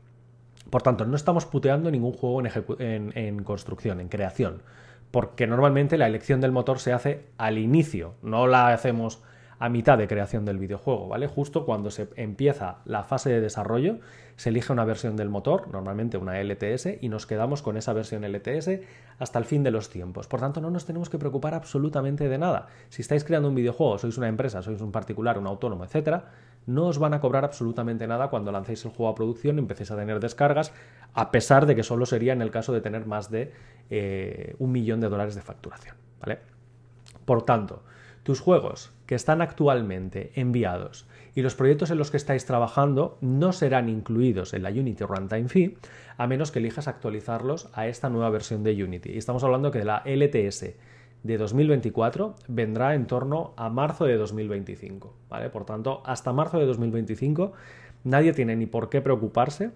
Por 0.69 0.83
tanto, 0.83 1.05
no 1.05 1.17
estamos 1.17 1.47
puteando 1.47 1.91
ningún 1.91 2.13
juego 2.13 2.43
en, 2.81 3.13
en 3.17 3.43
construcción, 3.45 4.01
en 4.01 4.09
creación, 4.09 4.63
porque 5.11 5.47
normalmente 5.47 5.99
la 5.99 6.07
elección 6.07 6.41
del 6.41 6.53
motor 6.53 6.79
se 6.79 6.93
hace 6.93 7.27
al 7.39 7.59
inicio, 7.59 8.15
no 8.23 8.47
la 8.47 8.69
hacemos 8.69 9.23
a 9.61 9.69
mitad 9.69 9.99
de 9.99 10.09
creación 10.09 10.47
del 10.47 10.59
videojuego, 10.59 11.07
¿vale? 11.07 11.27
Justo 11.27 11.67
cuando 11.67 11.91
se 11.91 12.09
empieza 12.17 12.79
la 12.87 13.05
fase 13.05 13.29
de 13.29 13.43
desarrollo, 13.43 13.99
se 14.37 14.49
elige 14.49 14.73
una 14.73 14.87
versión 14.87 15.17
del 15.17 15.29
motor, 15.29 15.69
normalmente 15.69 16.17
una 16.17 16.43
LTS, 16.43 17.03
y 17.03 17.11
nos 17.11 17.27
quedamos 17.27 17.61
con 17.61 17.77
esa 17.77 17.93
versión 17.93 18.25
LTS 18.25 18.81
hasta 19.19 19.39
el 19.39 19.45
fin 19.45 19.63
de 19.63 19.71
los 19.71 19.91
tiempos. 19.91 20.27
Por 20.29 20.41
tanto, 20.41 20.63
no 20.63 20.71
nos 20.71 20.87
tenemos 20.87 21.11
que 21.11 21.19
preocupar 21.19 21.53
absolutamente 21.53 22.27
de 22.27 22.39
nada. 22.39 22.69
Si 22.89 23.03
estáis 23.03 23.23
creando 23.23 23.51
un 23.51 23.55
videojuego, 23.55 23.99
sois 23.99 24.17
una 24.17 24.29
empresa, 24.29 24.63
sois 24.63 24.81
un 24.81 24.93
particular, 24.93 25.37
un 25.37 25.47
autónomo, 25.47 25.85
etcétera, 25.85 26.31
no 26.65 26.87
os 26.87 26.99
van 26.99 27.13
a 27.13 27.21
cobrar 27.21 27.45
absolutamente 27.45 28.07
nada 28.07 28.29
cuando 28.29 28.53
lancéis 28.53 28.83
el 28.87 28.93
juego 28.93 29.13
a 29.13 29.15
producción 29.15 29.57
y 29.57 29.59
empecéis 29.59 29.91
a 29.91 29.97
tener 29.97 30.21
descargas, 30.21 30.73
a 31.13 31.31
pesar 31.31 31.67
de 31.67 31.77
que 31.77 31.83
solo 31.83 32.07
sería 32.07 32.33
en 32.33 32.41
el 32.41 32.51
caso 32.51 32.73
de 32.73 32.81
tener 32.81 33.05
más 33.05 33.31
de 33.31 33.53
eh, 33.91 34.57
un 34.59 34.73
millón 34.73 35.01
de 35.01 35.11
dólares 35.11 35.35
de 35.35 35.43
facturación, 35.43 35.97
¿vale? 36.19 36.39
Por 37.27 37.43
tanto, 37.43 37.83
tus 38.23 38.41
juegos 38.41 38.93
que 39.11 39.17
están 39.17 39.43
actualmente 39.43 40.31
enviados 40.37 41.09
y 41.35 41.43
los 41.43 41.57
proyectos 41.57 41.91
en 41.91 41.99
los 41.99 42.13
que 42.13 42.17
estáis 42.17 42.47
trabajando 42.47 43.19
no 43.21 43.53
serán 43.53 43.89
incluidos 43.89 44.55
en 44.55 44.63
la 44.63 44.69
Unity 44.71 45.03
Runtime 45.03 45.49
Fee 45.49 45.79
a 46.17 46.29
menos 46.29 46.53
que 46.53 46.61
elijas 46.61 46.87
actualizarlos 46.87 47.71
a 47.73 47.89
esta 47.89 48.09
nueva 48.09 48.31
versión 48.31 48.63
de 48.63 48.85
Unity. 48.85 49.11
Y 49.11 49.19
estamos 49.19 49.43
hablando 49.43 49.73
que 49.73 49.85
la 49.85 50.05
LTS 50.07 50.77
de 51.25 51.39
2024 51.39 52.37
vendrá 52.47 52.95
en 52.95 53.09
torno 53.09 53.53
a 53.57 53.69
marzo 53.69 54.05
de 54.05 54.17
2025. 54.17 55.13
¿vale? 55.29 55.51
Por 55.51 55.65
tanto, 55.65 56.05
hasta 56.07 56.33
marzo 56.33 56.61
de 56.61 56.67
2025 56.67 57.53
nadie 58.05 58.33
tiene 58.33 58.55
ni 58.55 58.67
por 58.67 58.91
qué 58.91 59.01
preocuparse 59.01 59.73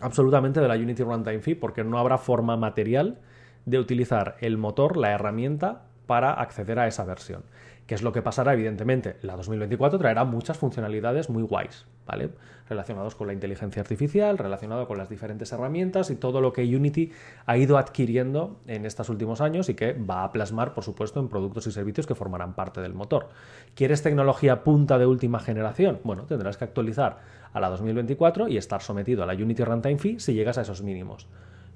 absolutamente 0.00 0.60
de 0.60 0.68
la 0.68 0.76
Unity 0.76 1.02
Runtime 1.02 1.40
Fee 1.40 1.56
porque 1.56 1.84
no 1.84 1.98
habrá 1.98 2.16
forma 2.16 2.56
material 2.56 3.18
de 3.66 3.78
utilizar 3.78 4.36
el 4.40 4.56
motor, 4.56 4.96
la 4.96 5.10
herramienta, 5.10 5.82
para 6.06 6.32
acceder 6.32 6.78
a 6.78 6.86
esa 6.86 7.04
versión. 7.04 7.42
¿Qué 7.86 7.96
es 7.96 8.02
lo 8.02 8.12
que 8.12 8.22
pasará? 8.22 8.52
Evidentemente, 8.52 9.16
la 9.22 9.36
2024 9.36 9.98
traerá 9.98 10.24
muchas 10.24 10.56
funcionalidades 10.56 11.28
muy 11.28 11.42
guays, 11.42 11.84
¿vale? 12.06 12.30
Relacionados 12.68 13.16
con 13.16 13.26
la 13.26 13.32
inteligencia 13.32 13.82
artificial, 13.82 14.38
relacionado 14.38 14.86
con 14.86 14.98
las 14.98 15.08
diferentes 15.08 15.52
herramientas 15.52 16.10
y 16.10 16.16
todo 16.16 16.40
lo 16.40 16.52
que 16.52 16.62
Unity 16.62 17.10
ha 17.44 17.56
ido 17.56 17.78
adquiriendo 17.78 18.60
en 18.68 18.86
estos 18.86 19.08
últimos 19.08 19.40
años 19.40 19.68
y 19.68 19.74
que 19.74 19.94
va 19.94 20.22
a 20.22 20.30
plasmar, 20.30 20.74
por 20.74 20.84
supuesto, 20.84 21.18
en 21.18 21.28
productos 21.28 21.66
y 21.66 21.72
servicios 21.72 22.06
que 22.06 22.14
formarán 22.14 22.54
parte 22.54 22.80
del 22.80 22.94
motor. 22.94 23.30
¿Quieres 23.74 24.02
tecnología 24.02 24.62
punta 24.62 24.96
de 24.96 25.06
última 25.06 25.40
generación? 25.40 26.00
Bueno, 26.04 26.22
tendrás 26.24 26.56
que 26.56 26.64
actualizar 26.64 27.18
a 27.52 27.60
la 27.60 27.68
2024 27.68 28.46
y 28.46 28.58
estar 28.58 28.80
sometido 28.80 29.24
a 29.24 29.26
la 29.26 29.34
Unity 29.34 29.64
Runtime 29.64 29.98
Fee 29.98 30.20
si 30.20 30.34
llegas 30.34 30.56
a 30.56 30.62
esos 30.62 30.82
mínimos. 30.82 31.26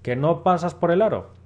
¿Que 0.02 0.14
no 0.14 0.44
pasas 0.44 0.74
por 0.74 0.92
el 0.92 1.02
aro? 1.02 1.45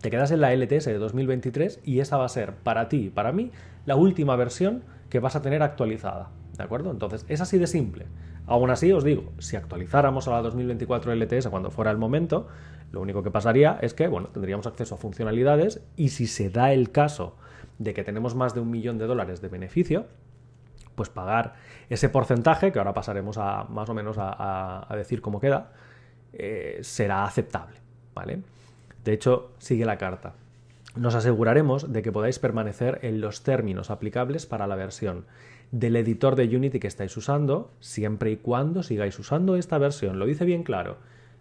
Te 0.00 0.10
quedas 0.10 0.30
en 0.30 0.40
la 0.40 0.54
LTS 0.54 0.84
de 0.86 0.98
2023 0.98 1.80
y 1.84 2.00
esa 2.00 2.16
va 2.16 2.24
a 2.24 2.28
ser 2.28 2.54
para 2.54 2.88
ti 2.88 3.06
y 3.06 3.10
para 3.10 3.32
mí 3.32 3.50
la 3.84 3.96
última 3.96 4.36
versión 4.36 4.84
que 5.10 5.18
vas 5.18 5.34
a 5.34 5.42
tener 5.42 5.62
actualizada. 5.62 6.30
¿De 6.56 6.62
acuerdo? 6.62 6.90
Entonces, 6.90 7.24
es 7.28 7.40
así 7.40 7.58
de 7.58 7.66
simple. 7.66 8.06
Aún 8.46 8.70
así, 8.70 8.92
os 8.92 9.04
digo, 9.04 9.32
si 9.38 9.56
actualizáramos 9.56 10.28
a 10.28 10.32
la 10.32 10.42
2024 10.42 11.14
LTS 11.14 11.48
cuando 11.48 11.70
fuera 11.70 11.90
el 11.90 11.98
momento, 11.98 12.46
lo 12.92 13.00
único 13.00 13.22
que 13.22 13.30
pasaría 13.30 13.78
es 13.82 13.92
que, 13.92 14.08
bueno, 14.08 14.28
tendríamos 14.28 14.66
acceso 14.66 14.94
a 14.94 14.98
funcionalidades 14.98 15.82
y 15.96 16.10
si 16.10 16.26
se 16.26 16.48
da 16.48 16.72
el 16.72 16.90
caso 16.90 17.36
de 17.78 17.92
que 17.92 18.04
tenemos 18.04 18.34
más 18.34 18.54
de 18.54 18.60
un 18.60 18.70
millón 18.70 18.98
de 18.98 19.06
dólares 19.06 19.40
de 19.40 19.48
beneficio, 19.48 20.06
pues 20.94 21.08
pagar 21.10 21.54
ese 21.90 22.08
porcentaje, 22.08 22.72
que 22.72 22.78
ahora 22.78 22.94
pasaremos 22.94 23.36
a 23.38 23.64
más 23.64 23.88
o 23.88 23.94
menos 23.94 24.16
a, 24.18 24.86
decir 24.96 25.20
cómo 25.20 25.40
queda, 25.40 25.72
eh, 26.32 26.78
será 26.82 27.24
aceptable, 27.24 27.76
¿vale? 28.14 28.40
De 29.04 29.12
hecho, 29.12 29.52
sigue 29.58 29.84
la 29.84 29.98
carta. 29.98 30.34
Nos 30.96 31.14
aseguraremos 31.14 31.92
de 31.92 32.02
que 32.02 32.12
podáis 32.12 32.38
permanecer 32.38 32.98
en 33.02 33.20
los 33.20 33.42
términos 33.42 33.90
aplicables 33.90 34.46
para 34.46 34.66
la 34.66 34.76
versión 34.76 35.24
del 35.70 35.96
editor 35.96 36.34
de 36.34 36.56
Unity 36.56 36.80
que 36.80 36.86
estáis 36.86 37.16
usando, 37.16 37.70
siempre 37.80 38.30
y 38.30 38.36
cuando 38.36 38.82
sigáis 38.82 39.18
usando 39.18 39.56
esta 39.56 39.78
versión. 39.78 40.18
Lo 40.18 40.26
dice 40.26 40.44
bien 40.44 40.62
claro. 40.62 40.96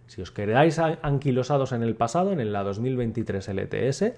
Si 0.07 0.21
os 0.21 0.31
quedáis 0.31 0.79
anquilosados 0.79 1.71
en 1.71 1.83
el 1.83 1.95
pasado, 1.95 2.31
en 2.31 2.53
la 2.53 2.63
2023 2.63 3.49
LTS, 3.49 4.13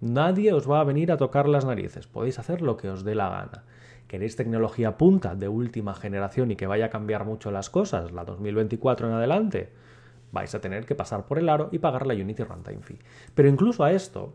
nadie 0.00 0.52
os 0.52 0.70
va 0.70 0.80
a 0.80 0.84
venir 0.84 1.10
a 1.10 1.16
tocar 1.16 1.48
las 1.48 1.64
narices. 1.64 2.06
Podéis 2.06 2.38
hacer 2.38 2.60
lo 2.60 2.76
que 2.76 2.90
os 2.90 3.04
dé 3.04 3.14
la 3.14 3.28
gana. 3.28 3.64
¿Queréis 4.08 4.36
tecnología 4.36 4.98
punta 4.98 5.34
de 5.34 5.48
última 5.48 5.94
generación 5.94 6.50
y 6.50 6.56
que 6.56 6.66
vaya 6.66 6.86
a 6.86 6.90
cambiar 6.90 7.24
mucho 7.24 7.50
las 7.50 7.70
cosas, 7.70 8.12
la 8.12 8.24
2024 8.24 9.08
en 9.08 9.14
adelante? 9.14 9.70
Vais 10.34 10.54
a 10.54 10.60
tener 10.60 10.84
que 10.84 10.94
pasar 10.94 11.24
por 11.24 11.38
el 11.38 11.48
aro 11.48 11.70
y 11.72 11.78
pagar 11.78 12.06
la 12.06 12.12
Unity 12.12 12.44
Runtime 12.44 12.82
Fee. 12.82 12.98
Pero 13.34 13.48
incluso 13.48 13.84
a 13.84 13.92
esto, 13.92 14.34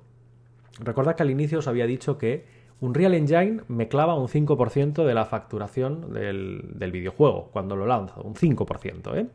recordad 0.79 1.15
que 1.15 1.21
al 1.21 1.29
inicio 1.29 1.59
os 1.59 1.67
había 1.67 1.85
dicho 1.85 2.17
que 2.17 2.45
un 2.81 2.93
Real 2.95 3.13
Engine 3.13 3.61
me 3.67 3.87
clava 3.87 4.15
un 4.15 4.27
5% 4.27 5.05
de 5.05 5.13
la 5.13 5.25
facturación 5.25 6.13
del, 6.13 6.71
del, 6.73 6.91
videojuego 6.91 7.49
cuando 7.51 7.75
lo 7.75 7.85
lanzo, 7.85 8.21
un 8.21 8.35
5%. 8.35 9.17
¿eh? 9.17 9.27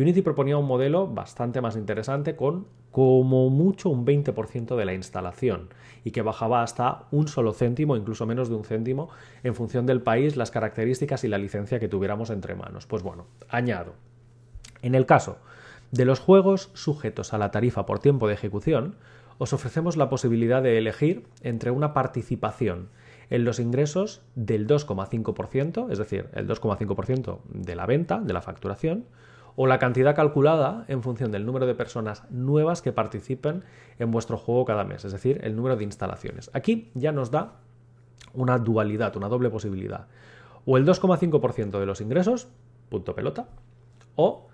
Unity 0.00 0.22
proponía 0.22 0.56
un 0.56 0.66
modelo 0.66 1.08
bastante 1.08 1.60
más 1.60 1.76
interesante 1.76 2.36
con 2.36 2.66
como 2.92 3.50
mucho 3.50 3.90
un 3.90 4.06
20% 4.06 4.74
de 4.74 4.84
la 4.86 4.94
instalación 4.94 5.68
y 6.02 6.12
que 6.12 6.22
bajaba 6.22 6.62
hasta 6.62 7.04
un 7.10 7.28
solo 7.28 7.52
céntimo, 7.52 7.94
incluso 7.94 8.24
menos 8.24 8.48
de 8.48 8.54
un 8.54 8.64
céntimo, 8.64 9.10
en 9.42 9.54
función 9.54 9.84
del 9.84 10.00
país, 10.00 10.36
las 10.36 10.50
características 10.50 11.24
y 11.24 11.28
la 11.28 11.36
licencia 11.36 11.78
que 11.78 11.88
tuviéramos 11.88 12.30
entre 12.30 12.54
manos. 12.54 12.86
Pues 12.86 13.02
bueno, 13.02 13.26
añado. 13.50 13.92
En 14.80 14.94
el 14.94 15.04
caso 15.04 15.38
de 15.90 16.04
los 16.04 16.20
juegos 16.20 16.70
sujetos 16.74 17.32
a 17.32 17.38
la 17.38 17.50
tarifa 17.50 17.86
por 17.86 17.98
tiempo 17.98 18.28
de 18.28 18.34
ejecución, 18.34 18.96
os 19.38 19.52
ofrecemos 19.52 19.96
la 19.96 20.08
posibilidad 20.08 20.62
de 20.62 20.78
elegir 20.78 21.26
entre 21.42 21.70
una 21.70 21.92
participación 21.92 22.88
en 23.28 23.44
los 23.44 23.58
ingresos 23.58 24.22
del 24.34 24.66
2,5%, 24.66 25.90
es 25.90 25.98
decir, 25.98 26.28
el 26.32 26.48
2,5% 26.48 27.40
de 27.48 27.76
la 27.76 27.86
venta, 27.86 28.20
de 28.20 28.32
la 28.32 28.40
facturación, 28.40 29.04
o 29.56 29.66
la 29.66 29.78
cantidad 29.78 30.14
calculada 30.14 30.84
en 30.86 31.02
función 31.02 31.32
del 31.32 31.46
número 31.46 31.66
de 31.66 31.74
personas 31.74 32.24
nuevas 32.30 32.82
que 32.82 32.92
participen 32.92 33.64
en 33.98 34.10
vuestro 34.10 34.36
juego 34.36 34.66
cada 34.66 34.84
mes, 34.84 35.04
es 35.04 35.12
decir, 35.12 35.40
el 35.42 35.56
número 35.56 35.76
de 35.76 35.84
instalaciones. 35.84 36.50
Aquí 36.52 36.90
ya 36.94 37.10
nos 37.10 37.30
da 37.30 37.54
una 38.34 38.58
dualidad, 38.58 39.16
una 39.16 39.28
doble 39.28 39.48
posibilidad. 39.48 40.06
O 40.66 40.76
el 40.76 40.84
2,5% 40.84 41.78
de 41.78 41.86
los 41.86 42.00
ingresos, 42.00 42.48
punto 42.90 43.14
pelota, 43.14 43.48
o 44.14 44.48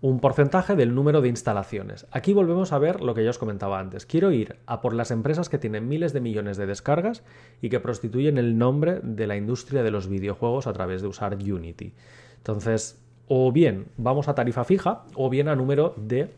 un 0.00 0.20
porcentaje 0.20 0.76
del 0.76 0.94
número 0.94 1.20
de 1.20 1.28
instalaciones. 1.28 2.06
Aquí 2.12 2.32
volvemos 2.32 2.72
a 2.72 2.78
ver 2.78 3.00
lo 3.00 3.14
que 3.14 3.24
ya 3.24 3.30
os 3.30 3.38
comentaba 3.38 3.80
antes. 3.80 4.06
Quiero 4.06 4.30
ir 4.30 4.56
a 4.66 4.80
por 4.80 4.94
las 4.94 5.10
empresas 5.10 5.48
que 5.48 5.58
tienen 5.58 5.88
miles 5.88 6.12
de 6.12 6.20
millones 6.20 6.56
de 6.56 6.66
descargas 6.66 7.24
y 7.60 7.68
que 7.68 7.80
prostituyen 7.80 8.38
el 8.38 8.58
nombre 8.58 9.00
de 9.02 9.26
la 9.26 9.36
industria 9.36 9.82
de 9.82 9.90
los 9.90 10.08
videojuegos 10.08 10.66
a 10.66 10.72
través 10.72 11.02
de 11.02 11.08
usar 11.08 11.34
Unity. 11.34 11.94
Entonces, 12.36 13.02
o 13.26 13.50
bien 13.50 13.86
vamos 13.96 14.28
a 14.28 14.34
tarifa 14.34 14.64
fija 14.64 15.02
o 15.14 15.30
bien 15.30 15.48
a 15.48 15.56
número 15.56 15.94
de 15.96 16.30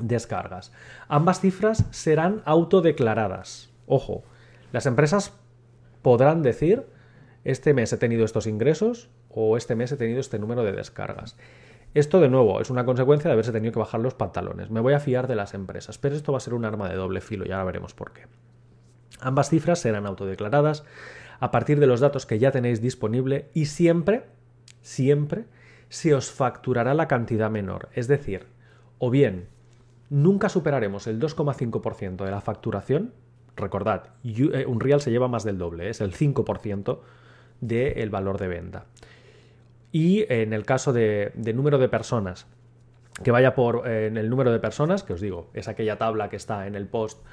descargas. 0.00 0.72
Ambas 1.08 1.40
cifras 1.40 1.86
serán 1.90 2.42
autodeclaradas. 2.44 3.70
Ojo, 3.86 4.24
las 4.72 4.86
empresas 4.86 5.32
podrán 6.02 6.42
decir 6.42 6.84
este 7.44 7.74
mes 7.74 7.92
he 7.92 7.96
tenido 7.96 8.24
estos 8.24 8.46
ingresos 8.46 9.08
o 9.30 9.56
este 9.56 9.76
mes 9.76 9.92
he 9.92 9.96
tenido 9.96 10.20
este 10.20 10.38
número 10.38 10.64
de 10.64 10.72
descargas. 10.72 11.36
Esto 11.94 12.20
de 12.20 12.28
nuevo 12.28 12.60
es 12.60 12.70
una 12.70 12.84
consecuencia 12.84 13.28
de 13.28 13.32
haberse 13.32 13.52
tenido 13.52 13.72
que 13.72 13.78
bajar 13.78 14.00
los 14.00 14.14
pantalones. 14.14 14.70
Me 14.70 14.80
voy 14.80 14.92
a 14.92 15.00
fiar 15.00 15.26
de 15.26 15.36
las 15.36 15.54
empresas, 15.54 15.98
pero 15.98 16.14
esto 16.14 16.32
va 16.32 16.38
a 16.38 16.42
ser 16.42 16.54
un 16.54 16.64
arma 16.64 16.88
de 16.88 16.96
doble 16.96 17.20
filo 17.20 17.46
y 17.46 17.52
ahora 17.52 17.64
veremos 17.64 17.94
por 17.94 18.12
qué. 18.12 18.26
Ambas 19.20 19.48
cifras 19.48 19.80
serán 19.80 20.06
autodeclaradas 20.06 20.84
a 21.40 21.50
partir 21.50 21.80
de 21.80 21.86
los 21.86 22.00
datos 22.00 22.26
que 22.26 22.38
ya 22.38 22.50
tenéis 22.50 22.80
disponible 22.80 23.48
y 23.54 23.66
siempre, 23.66 24.26
siempre 24.82 25.46
se 25.88 26.14
os 26.14 26.30
facturará 26.30 26.94
la 26.94 27.08
cantidad 27.08 27.50
menor. 27.50 27.88
Es 27.94 28.06
decir, 28.06 28.46
o 28.98 29.10
bien 29.10 29.48
nunca 30.10 30.48
superaremos 30.48 31.06
el 31.06 31.20
2,5% 31.20 32.24
de 32.24 32.30
la 32.30 32.40
facturación. 32.40 33.12
Recordad, 33.56 34.10
eh, 34.24 34.66
un 34.66 34.80
real 34.80 35.00
se 35.00 35.10
lleva 35.10 35.28
más 35.28 35.44
del 35.44 35.58
doble, 35.58 35.88
es 35.88 36.00
el 36.00 36.12
5% 36.14 37.00
del 37.60 38.10
valor 38.10 38.38
de 38.38 38.48
venta. 38.48 38.86
Y 39.92 40.30
en 40.32 40.52
el 40.52 40.64
caso 40.64 40.92
de, 40.92 41.32
número 41.54 41.78
de 41.78 41.88
personas, 41.88 42.46
que 43.22 43.30
vaya 43.30 43.54
por 43.54 43.88
en 43.88 44.16
el 44.16 44.28
número 44.30 44.52
de 44.52 44.60
personas, 44.60 45.02
que 45.02 45.14
os 45.14 45.20
digo, 45.20 45.50
es 45.54 45.68
aquella 45.68 45.96
tabla 45.96 46.28
que 46.28 46.36
está 46.36 46.66
en 46.66 46.74
el 46.74 46.86
post, 46.86 47.24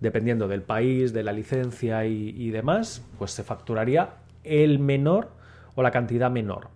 dependiendo 0.00 0.48
del 0.48 0.62
país, 0.62 1.12
de 1.12 1.22
la 1.22 1.32
licencia 1.32 2.04
y, 2.04 2.50
demás, 2.50 3.06
pues 3.18 3.30
se 3.30 3.44
facturaría 3.44 4.14
el 4.44 4.78
menor 4.78 5.30
o 5.74 5.82
la 5.82 5.92
cantidad 5.92 6.30
menor. 6.30 6.68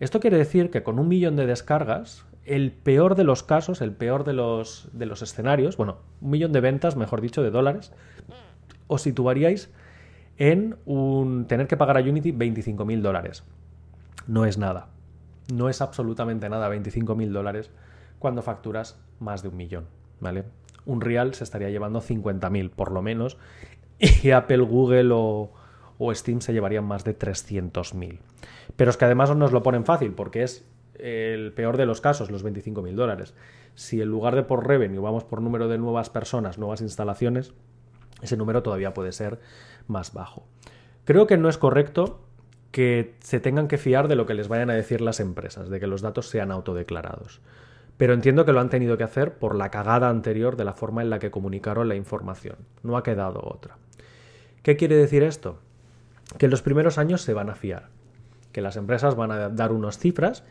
Esto 0.00 0.20
quiere 0.20 0.36
decir 0.36 0.70
que 0.70 0.82
con 0.82 0.98
un 0.98 1.08
millón 1.08 1.36
de 1.36 1.46
descargas, 1.46 2.26
el 2.44 2.72
peor 2.72 3.14
de 3.14 3.24
los 3.24 3.42
casos, 3.42 3.80
el 3.80 3.92
peor 3.92 4.24
de 4.24 4.34
los, 4.34 4.88
de 4.92 5.06
los 5.06 5.22
escenarios, 5.22 5.76
bueno, 5.76 5.98
un 6.20 6.30
millón 6.30 6.52
de 6.52 6.60
ventas, 6.60 6.96
mejor 6.96 7.20
dicho, 7.20 7.42
de 7.42 7.50
dólares, 7.50 7.92
os 8.88 9.02
situaríais 9.02 9.72
en 10.38 10.76
un, 10.84 11.46
tener 11.46 11.66
que 11.66 11.76
pagar 11.76 11.96
a 11.96 12.00
Unity 12.00 12.32
25.000 12.32 13.00
dólares. 13.00 13.44
No 14.26 14.44
es 14.44 14.58
nada. 14.58 14.88
No 15.52 15.68
es 15.68 15.80
absolutamente 15.80 16.48
nada 16.48 16.68
25.000 16.68 17.30
dólares 17.30 17.70
cuando 18.18 18.42
facturas 18.42 18.98
más 19.20 19.42
de 19.42 19.48
un 19.48 19.56
millón, 19.56 19.86
¿vale? 20.20 20.44
Un 20.84 21.00
real 21.00 21.34
se 21.34 21.44
estaría 21.44 21.70
llevando 21.70 22.00
50.000 22.00 22.70
por 22.70 22.92
lo 22.92 23.02
menos 23.02 23.38
y 23.98 24.30
Apple, 24.32 24.58
Google 24.58 25.10
o, 25.12 25.52
o 25.98 26.14
Steam 26.14 26.40
se 26.40 26.52
llevarían 26.52 26.84
más 26.84 27.04
de 27.04 27.16
300.000. 27.16 28.18
Pero 28.76 28.90
es 28.90 28.96
que 28.96 29.04
además 29.04 29.34
nos 29.34 29.52
lo 29.52 29.62
ponen 29.62 29.84
fácil 29.84 30.12
porque 30.12 30.42
es 30.42 30.68
el 30.98 31.52
peor 31.52 31.76
de 31.76 31.86
los 31.86 32.00
casos, 32.00 32.30
los 32.30 32.44
25.000 32.44 32.94
dólares. 32.94 33.34
Si 33.74 34.00
en 34.00 34.08
lugar 34.08 34.34
de 34.34 34.42
por 34.42 34.66
revenue 34.66 35.00
vamos 35.00 35.24
por 35.24 35.42
número 35.42 35.68
de 35.68 35.78
nuevas 35.78 36.10
personas, 36.10 36.58
nuevas 36.58 36.80
instalaciones, 36.80 37.52
ese 38.22 38.36
número 38.36 38.62
todavía 38.62 38.94
puede 38.94 39.12
ser 39.12 39.38
más 39.86 40.12
bajo. 40.12 40.46
Creo 41.04 41.26
que 41.26 41.36
no 41.36 41.48
es 41.48 41.58
correcto 41.58 42.25
que 42.70 43.14
se 43.20 43.40
tengan 43.40 43.68
que 43.68 43.78
fiar 43.78 44.08
de 44.08 44.16
lo 44.16 44.26
que 44.26 44.34
les 44.34 44.48
vayan 44.48 44.70
a 44.70 44.74
decir 44.74 45.00
las 45.00 45.20
empresas, 45.20 45.70
de 45.70 45.80
que 45.80 45.86
los 45.86 46.02
datos 46.02 46.28
sean 46.28 46.50
autodeclarados. 46.50 47.40
Pero 47.96 48.12
entiendo 48.12 48.44
que 48.44 48.52
lo 48.52 48.60
han 48.60 48.68
tenido 48.68 48.98
que 48.98 49.04
hacer 49.04 49.34
por 49.34 49.54
la 49.54 49.70
cagada 49.70 50.10
anterior 50.10 50.56
de 50.56 50.64
la 50.64 50.74
forma 50.74 51.02
en 51.02 51.10
la 51.10 51.18
que 51.18 51.30
comunicaron 51.30 51.88
la 51.88 51.94
información. 51.94 52.56
No 52.82 52.96
ha 52.96 53.02
quedado 53.02 53.40
otra. 53.42 53.78
¿Qué 54.62 54.76
quiere 54.76 54.96
decir 54.96 55.22
esto? 55.22 55.60
que 56.38 56.46
en 56.46 56.50
los 56.50 56.62
primeros 56.62 56.98
años 56.98 57.22
se 57.22 57.34
van 57.34 57.50
a 57.50 57.54
fiar, 57.54 57.88
que 58.52 58.60
las 58.60 58.76
empresas 58.76 59.14
van 59.14 59.30
a 59.30 59.48
dar 59.48 59.72
unas 59.72 59.98
cifras 59.98 60.44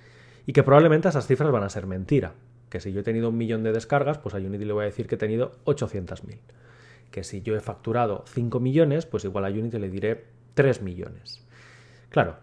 y 0.45 0.53
que 0.53 0.63
probablemente 0.63 1.09
esas 1.09 1.27
cifras 1.27 1.51
van 1.51 1.63
a 1.63 1.69
ser 1.69 1.85
mentira. 1.85 2.33
Que 2.69 2.79
si 2.79 2.91
yo 2.91 3.01
he 3.01 3.03
tenido 3.03 3.29
un 3.29 3.37
millón 3.37 3.63
de 3.63 3.71
descargas, 3.71 4.17
pues 4.17 4.35
a 4.35 4.37
Unity 4.37 4.65
le 4.65 4.73
voy 4.73 4.83
a 4.83 4.85
decir 4.85 5.07
que 5.07 5.15
he 5.15 5.17
tenido 5.17 5.51
800.000. 5.65 6.39
Que 7.11 7.23
si 7.23 7.41
yo 7.41 7.55
he 7.55 7.59
facturado 7.59 8.25
5 8.27 8.59
millones, 8.59 9.05
pues 9.05 9.23
igual 9.23 9.45
a 9.45 9.49
Unity 9.49 9.79
le 9.79 9.89
diré 9.89 10.25
3 10.55 10.81
millones. 10.81 11.44
Claro, 12.15 12.37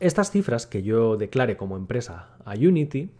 estas 0.00 0.30
cifras 0.30 0.66
que 0.66 0.82
yo 0.82 1.16
declare 1.16 1.56
como 1.56 1.78
empresa 1.78 2.36
a 2.44 2.52
Unity, 2.52 3.10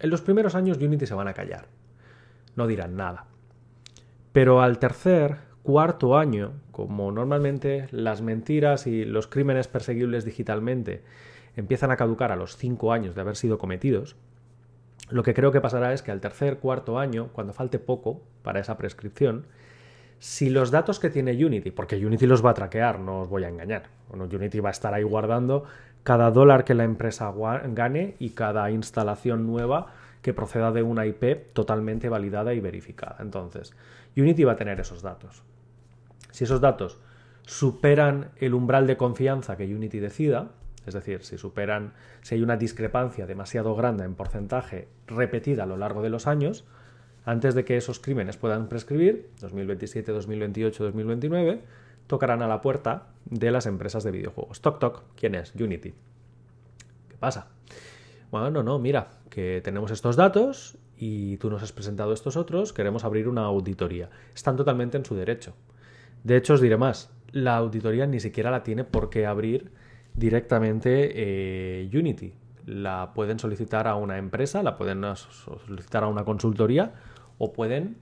en 0.00 0.08
los 0.08 0.22
primeros 0.22 0.54
años 0.54 0.78
Unity 0.78 1.04
se 1.04 1.12
van 1.12 1.28
a 1.28 1.34
callar. 1.34 1.66
No 2.56 2.66
dirán 2.66 2.96
nada. 2.96 3.26
Pero 4.32 4.62
al 4.62 4.78
tercer, 4.78 5.40
cuarto 5.62 6.16
año, 6.16 6.52
como 6.70 7.12
normalmente 7.12 7.86
las 7.90 8.22
mentiras 8.22 8.86
y 8.86 9.04
los 9.04 9.26
crímenes 9.26 9.68
perseguibles 9.68 10.24
digitalmente 10.24 11.02
empiezan 11.54 11.90
a 11.90 11.98
caducar 11.98 12.32
a 12.32 12.36
los 12.36 12.56
cinco 12.56 12.90
años 12.90 13.14
de 13.14 13.20
haber 13.20 13.36
sido 13.36 13.58
cometidos, 13.58 14.16
lo 15.10 15.22
que 15.22 15.34
creo 15.34 15.52
que 15.52 15.60
pasará 15.60 15.92
es 15.92 16.00
que 16.00 16.12
al 16.12 16.22
tercer, 16.22 16.60
cuarto 16.60 16.98
año, 16.98 17.28
cuando 17.34 17.52
falte 17.52 17.78
poco 17.78 18.22
para 18.42 18.60
esa 18.60 18.78
prescripción, 18.78 19.44
si 20.24 20.48
los 20.48 20.70
datos 20.70 21.00
que 21.00 21.10
tiene 21.10 21.32
Unity, 21.32 21.70
porque 21.70 21.96
Unity 21.96 22.24
los 22.24 22.42
va 22.42 22.52
a 22.52 22.54
traquear, 22.54 22.98
no 22.98 23.20
os 23.20 23.28
voy 23.28 23.44
a 23.44 23.48
engañar, 23.50 23.90
bueno, 24.08 24.24
Unity 24.24 24.58
va 24.58 24.70
a 24.70 24.72
estar 24.72 24.94
ahí 24.94 25.02
guardando 25.02 25.64
cada 26.02 26.30
dólar 26.30 26.64
que 26.64 26.72
la 26.72 26.84
empresa 26.84 27.30
gane 27.66 28.16
y 28.18 28.30
cada 28.30 28.70
instalación 28.70 29.46
nueva 29.46 29.88
que 30.22 30.32
proceda 30.32 30.72
de 30.72 30.82
una 30.82 31.04
IP 31.04 31.52
totalmente 31.52 32.08
validada 32.08 32.54
y 32.54 32.60
verificada. 32.60 33.16
Entonces, 33.20 33.74
Unity 34.16 34.44
va 34.44 34.52
a 34.52 34.56
tener 34.56 34.80
esos 34.80 35.02
datos. 35.02 35.42
Si 36.30 36.44
esos 36.44 36.62
datos 36.62 36.98
superan 37.42 38.30
el 38.36 38.54
umbral 38.54 38.86
de 38.86 38.96
confianza 38.96 39.58
que 39.58 39.74
Unity 39.74 40.00
decida, 40.00 40.52
es 40.86 40.94
decir, 40.94 41.22
si 41.22 41.36
superan, 41.36 41.92
si 42.22 42.36
hay 42.36 42.42
una 42.42 42.56
discrepancia 42.56 43.26
demasiado 43.26 43.76
grande 43.76 44.04
en 44.04 44.14
porcentaje 44.14 44.88
repetida 45.06 45.64
a 45.64 45.66
lo 45.66 45.76
largo 45.76 46.00
de 46.00 46.08
los 46.08 46.26
años, 46.26 46.64
antes 47.24 47.54
de 47.54 47.64
que 47.64 47.76
esos 47.76 47.98
crímenes 47.98 48.36
puedan 48.36 48.68
prescribir, 48.68 49.30
2027, 49.40 50.12
2028, 50.12 50.84
2029, 50.84 51.60
tocarán 52.06 52.42
a 52.42 52.48
la 52.48 52.60
puerta 52.60 53.06
de 53.24 53.50
las 53.50 53.66
empresas 53.66 54.04
de 54.04 54.10
videojuegos. 54.10 54.60
Toc 54.60 54.78
toc, 54.78 55.02
¿quién 55.16 55.34
es? 55.34 55.54
Unity. 55.54 55.94
¿Qué 57.08 57.16
pasa? 57.18 57.48
Bueno, 58.30 58.62
no, 58.62 58.78
mira, 58.78 59.08
que 59.30 59.60
tenemos 59.64 59.90
estos 59.90 60.16
datos 60.16 60.76
y 60.98 61.38
tú 61.38 61.50
nos 61.50 61.62
has 61.62 61.72
presentado 61.72 62.12
estos 62.12 62.36
otros, 62.36 62.72
queremos 62.72 63.04
abrir 63.04 63.28
una 63.28 63.42
auditoría. 63.42 64.10
Están 64.34 64.56
totalmente 64.56 64.96
en 64.96 65.04
su 65.04 65.14
derecho. 65.14 65.54
De 66.24 66.36
hecho, 66.36 66.54
os 66.54 66.60
diré 66.60 66.76
más, 66.76 67.10
la 67.32 67.56
auditoría 67.56 68.06
ni 68.06 68.20
siquiera 68.20 68.50
la 68.50 68.62
tiene 68.62 68.84
por 68.84 69.10
qué 69.10 69.26
abrir 69.26 69.70
directamente 70.14 71.10
eh, 71.14 71.90
Unity. 71.92 72.34
La 72.66 73.12
pueden 73.14 73.38
solicitar 73.38 73.86
a 73.88 73.94
una 73.96 74.18
empresa, 74.18 74.62
la 74.62 74.76
pueden 74.76 75.02
solicitar 75.16 76.04
a 76.04 76.08
una 76.08 76.24
consultoría 76.24 76.92
o 77.38 77.52
pueden 77.52 77.96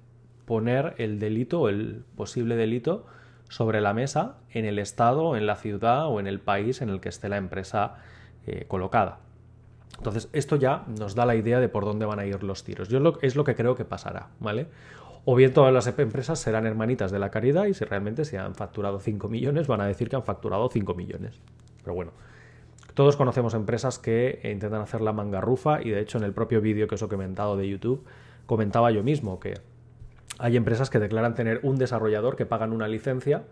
poner 0.44 0.94
el 0.98 1.18
delito 1.18 1.60
o 1.60 1.68
el 1.68 2.04
posible 2.16 2.56
delito 2.56 3.06
sobre 3.48 3.80
la 3.80 3.92
mesa 3.92 4.36
en 4.50 4.64
el 4.64 4.78
estado, 4.78 5.36
en 5.36 5.46
la 5.46 5.56
ciudad 5.56 6.06
o 6.06 6.20
en 6.20 6.26
el 6.26 6.40
país 6.40 6.80
en 6.80 6.88
el 6.88 7.00
que 7.00 7.08
esté 7.08 7.28
la 7.28 7.36
empresa 7.36 7.96
eh, 8.46 8.64
colocada. 8.66 9.20
Entonces, 9.98 10.28
esto 10.32 10.56
ya 10.56 10.84
nos 10.98 11.14
da 11.14 11.26
la 11.26 11.36
idea 11.36 11.60
de 11.60 11.68
por 11.68 11.84
dónde 11.84 12.06
van 12.06 12.18
a 12.18 12.26
ir 12.26 12.42
los 12.42 12.64
tiros. 12.64 12.88
Yo 12.88 13.18
es 13.20 13.36
lo 13.36 13.44
que 13.44 13.54
creo 13.54 13.76
que 13.76 13.84
pasará, 13.84 14.30
¿vale? 14.40 14.68
O 15.24 15.36
bien 15.36 15.52
todas 15.52 15.72
las 15.72 15.86
empresas 15.86 16.40
serán 16.40 16.66
hermanitas 16.66 17.12
de 17.12 17.18
la 17.18 17.30
caridad 17.30 17.66
y 17.66 17.74
si 17.74 17.84
realmente 17.84 18.24
se 18.24 18.38
han 18.38 18.54
facturado 18.54 18.98
5 18.98 19.28
millones, 19.28 19.68
van 19.68 19.80
a 19.80 19.86
decir 19.86 20.08
que 20.08 20.16
han 20.16 20.24
facturado 20.24 20.68
5 20.68 20.94
millones. 20.94 21.40
Pero 21.84 21.94
bueno, 21.94 22.12
todos 22.94 23.16
conocemos 23.16 23.54
empresas 23.54 23.98
que 23.98 24.40
intentan 24.44 24.80
hacer 24.80 25.00
la 25.00 25.12
manga 25.12 25.40
rufa 25.40 25.80
y 25.80 25.90
de 25.90 26.00
hecho 26.00 26.18
en 26.18 26.24
el 26.24 26.32
propio 26.32 26.60
vídeo 26.60 26.88
que 26.88 26.96
os 26.96 27.02
he 27.02 27.08
comentado 27.08 27.56
de 27.56 27.68
YouTube 27.68 28.04
comentaba 28.52 28.90
yo 28.90 29.02
mismo 29.02 29.40
que 29.40 29.54
hay 30.38 30.58
empresas 30.58 30.90
que 30.90 30.98
declaran 30.98 31.34
tener 31.34 31.60
un 31.62 31.78
desarrollador 31.78 32.36
que 32.36 32.44
pagan 32.44 32.74
una 32.74 32.86
licencia, 32.86 33.44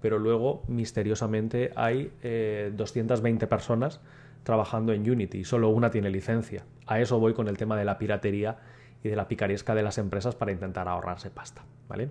pero 0.00 0.18
luego 0.18 0.64
misteriosamente 0.66 1.70
hay 1.76 2.10
220 2.72 3.44
eh, 3.44 3.48
personas 3.48 4.00
trabajando 4.42 4.92
en 4.92 5.08
Unity, 5.08 5.44
solo 5.44 5.68
una 5.68 5.90
tiene 5.90 6.10
licencia. 6.10 6.64
A 6.88 6.98
eso 6.98 7.20
voy 7.20 7.34
con 7.34 7.46
el 7.46 7.56
tema 7.56 7.76
de 7.76 7.84
la 7.84 7.98
piratería 7.98 8.58
y 9.04 9.08
de 9.08 9.14
la 9.14 9.28
picaresca 9.28 9.76
de 9.76 9.84
las 9.84 9.96
empresas 9.96 10.34
para 10.34 10.50
intentar 10.50 10.88
ahorrarse 10.88 11.30
pasta, 11.30 11.62
¿vale? 11.88 12.10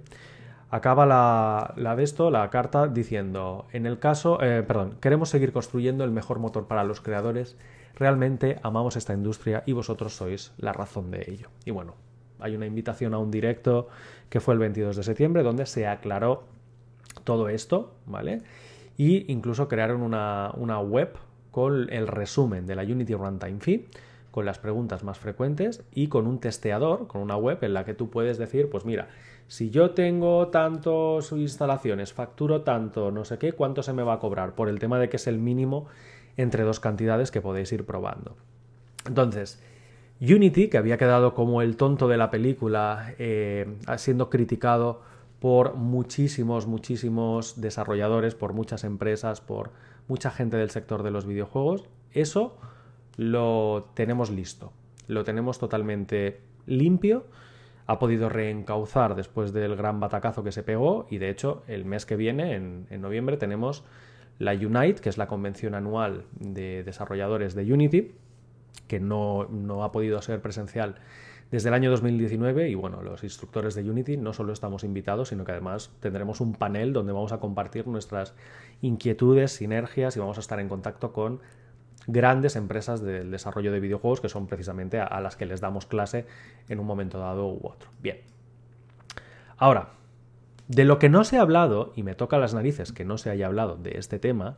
Acaba 0.70 1.06
la, 1.06 1.96
de 1.98 2.04
esto, 2.04 2.32
la 2.32 2.50
carta, 2.50 2.88
diciendo, 2.88 3.68
en 3.74 3.86
el 3.86 4.00
caso, 4.00 4.42
eh, 4.42 4.64
perdón, 4.64 4.96
queremos 5.02 5.28
seguir 5.28 5.52
construyendo 5.52 6.06
el 6.06 6.12
mejor 6.12 6.40
motor 6.40 6.66
para 6.68 6.86
los 6.86 7.02
creadores, 7.02 7.58
realmente 7.94 8.58
amamos 8.64 8.96
esta 8.96 9.14
industria 9.14 9.64
y 9.66 9.74
vosotros 9.74 10.16
sois 10.16 10.54
la 10.56 10.72
razón 10.72 11.12
de 11.12 11.26
ello. 11.28 11.50
Y 11.66 11.72
bueno, 11.72 12.07
hay 12.40 12.56
una 12.56 12.66
invitación 12.66 13.14
a 13.14 13.18
un 13.18 13.32
directo 13.32 13.88
que 14.30 14.40
fue 14.40 14.54
el 14.54 14.60
22 14.60 14.98
de 14.98 15.04
septiembre 15.04 15.44
donde 15.44 15.66
se 15.66 15.88
aclaró 15.88 16.44
todo 17.24 17.50
esto, 17.50 17.94
¿vale? 18.06 18.42
Y 18.98 19.32
incluso 19.32 19.68
crearon 19.68 20.02
una, 20.02 20.52
una 20.56 20.80
web 20.80 21.14
con 21.52 21.92
el 21.92 22.08
resumen 22.08 22.66
de 22.68 22.76
la 22.76 22.84
Unity 22.84 23.14
Runtime 23.14 23.60
Fee, 23.60 23.86
con 24.32 24.46
las 24.46 24.60
preguntas 24.60 25.04
más 25.04 25.18
frecuentes 25.18 25.84
y 25.94 26.08
con 26.08 26.28
un 26.28 26.40
testeador, 26.40 27.08
con 27.08 27.22
una 27.22 27.38
web 27.38 27.58
en 27.64 27.74
la 27.74 27.86
que 27.86 27.94
tú 27.94 28.10
puedes 28.10 28.38
decir, 28.38 28.70
pues 28.70 28.86
mira, 28.86 29.08
si 29.48 29.70
yo 29.70 29.92
tengo 29.92 30.50
tantos 30.50 31.32
instalaciones, 31.32 32.14
facturo 32.14 32.62
tanto, 32.62 33.12
no 33.12 33.24
sé 33.24 33.38
qué, 33.38 33.54
¿cuánto 33.54 33.82
se 33.82 33.94
me 33.94 34.04
va 34.04 34.14
a 34.14 34.20
cobrar? 34.20 34.56
Por 34.56 34.68
el 34.70 34.78
tema 34.78 35.00
de 35.00 35.10
que 35.10 35.16
es 35.16 35.26
el 35.26 35.40
mínimo 35.40 35.88
entre 36.36 36.64
dos 36.64 36.80
cantidades 36.80 37.32
que 37.32 37.42
podéis 37.42 37.72
ir 37.72 37.86
probando. 37.86 38.36
Entonces, 39.08 39.62
Unity, 40.20 40.68
que 40.68 40.78
había 40.78 40.98
quedado 40.98 41.34
como 41.34 41.62
el 41.62 41.78
tonto 41.78 42.08
de 42.08 42.18
la 42.18 42.32
película, 42.32 43.14
eh, 43.20 43.78
siendo 43.98 44.30
criticado 44.30 45.02
por 45.40 45.76
muchísimos, 45.76 46.66
muchísimos 46.66 47.62
desarrolladores, 47.62 48.34
por 48.34 48.54
muchas 48.54 48.84
empresas, 48.84 49.42
por 49.42 49.72
mucha 50.08 50.32
gente 50.32 50.58
del 50.58 50.72
sector 50.72 51.04
de 51.04 51.12
los 51.12 51.26
videojuegos, 51.26 51.86
eso 52.12 52.58
lo 53.18 53.90
tenemos 53.94 54.30
listo, 54.32 54.72
lo 55.08 55.24
tenemos 55.24 55.60
totalmente 55.60 56.40
limpio, 56.66 57.26
ha 57.86 58.00
podido 58.00 58.30
reencauzar 58.30 59.16
después 59.16 59.54
del 59.54 59.76
gran 59.76 60.00
batacazo 60.00 60.44
que 60.44 60.52
se 60.52 60.64
pegó 60.64 61.08
y 61.10 61.20
de 61.20 61.30
hecho 61.30 61.64
el 61.68 61.86
mes 61.86 62.06
que 62.06 62.16
viene, 62.16 62.56
en, 62.56 63.02
noviembre, 63.02 63.38
tenemos 63.38 63.84
la 64.40 64.54
Unite, 64.54 65.02
que 65.02 65.10
es 65.10 65.18
la 65.18 65.28
convención 65.28 65.74
anual 65.74 66.26
de 66.40 66.84
desarrolladores 66.84 67.56
de 67.56 67.72
Unity, 67.72 68.12
que 68.88 69.00
no, 69.00 69.46
no 69.46 69.84
ha 69.84 69.92
podido 69.92 70.22
ser 70.22 70.42
presencial 70.42 70.96
desde 71.52 71.70
el 71.70 71.76
año 71.76 71.90
2019 71.92 72.70
y 72.70 72.76
bueno, 72.76 73.02
los 73.02 73.24
instructores 73.24 73.74
de 73.76 73.90
Unity 73.90 74.18
no 74.18 74.34
solo 74.34 74.52
estamos 74.52 74.84
invitados, 74.84 75.30
sino 75.30 75.46
que 75.46 75.54
además 75.54 75.92
tendremos 76.00 76.42
un 76.42 76.54
panel 76.54 76.94
donde 76.94 77.14
vamos 77.14 77.32
a 77.32 77.40
compartir 77.40 77.88
nuestras 77.88 78.34
inquietudes, 78.82 79.54
sinergias 79.54 80.18
y 80.18 80.20
vamos 80.20 80.38
a 80.38 80.42
estar 80.42 80.60
en 80.60 80.68
contacto 80.68 81.14
con 81.14 81.40
grandes 82.06 82.56
empresas 82.56 83.02
del 83.02 83.32
desarrollo 83.32 83.72
de 83.72 83.80
videojuegos 83.80 84.22
que 84.22 84.30
son 84.30 84.48
precisamente 84.48 85.00
a, 85.00 85.20
las 85.22 85.36
que 85.36 85.46
les 85.46 85.62
damos 85.62 85.86
clase 85.86 86.26
en 86.68 86.80
un 86.80 86.86
momento 86.86 87.20
dado 87.20 87.48
u 87.48 87.60
otro. 87.64 87.90
Bien. 88.02 88.22
Ahora, 89.58 89.94
de 90.68 90.84
lo 90.84 91.00
que 91.00 91.10
no 91.10 91.24
se 91.24 91.38
ha 91.38 91.42
hablado, 91.42 91.94
y 91.96 92.04
me 92.04 92.16
toca 92.16 92.38
las 92.38 92.54
narices 92.54 92.92
que 92.92 93.06
no 93.06 93.18
se 93.18 93.30
haya 93.30 93.48
hablado 93.48 93.78
de 93.78 93.98
este 93.98 94.20
tema, 94.20 94.58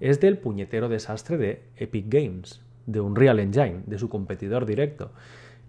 es 0.00 0.20
del 0.20 0.38
puñetero 0.38 0.88
desastre 0.88 1.36
de 1.36 1.62
Epic 1.76 2.06
Games, 2.08 2.63
de 2.86 3.00
Unreal 3.00 3.38
Engine, 3.38 3.82
de 3.86 3.98
su 3.98 4.08
competidor 4.08 4.66
directo. 4.66 5.12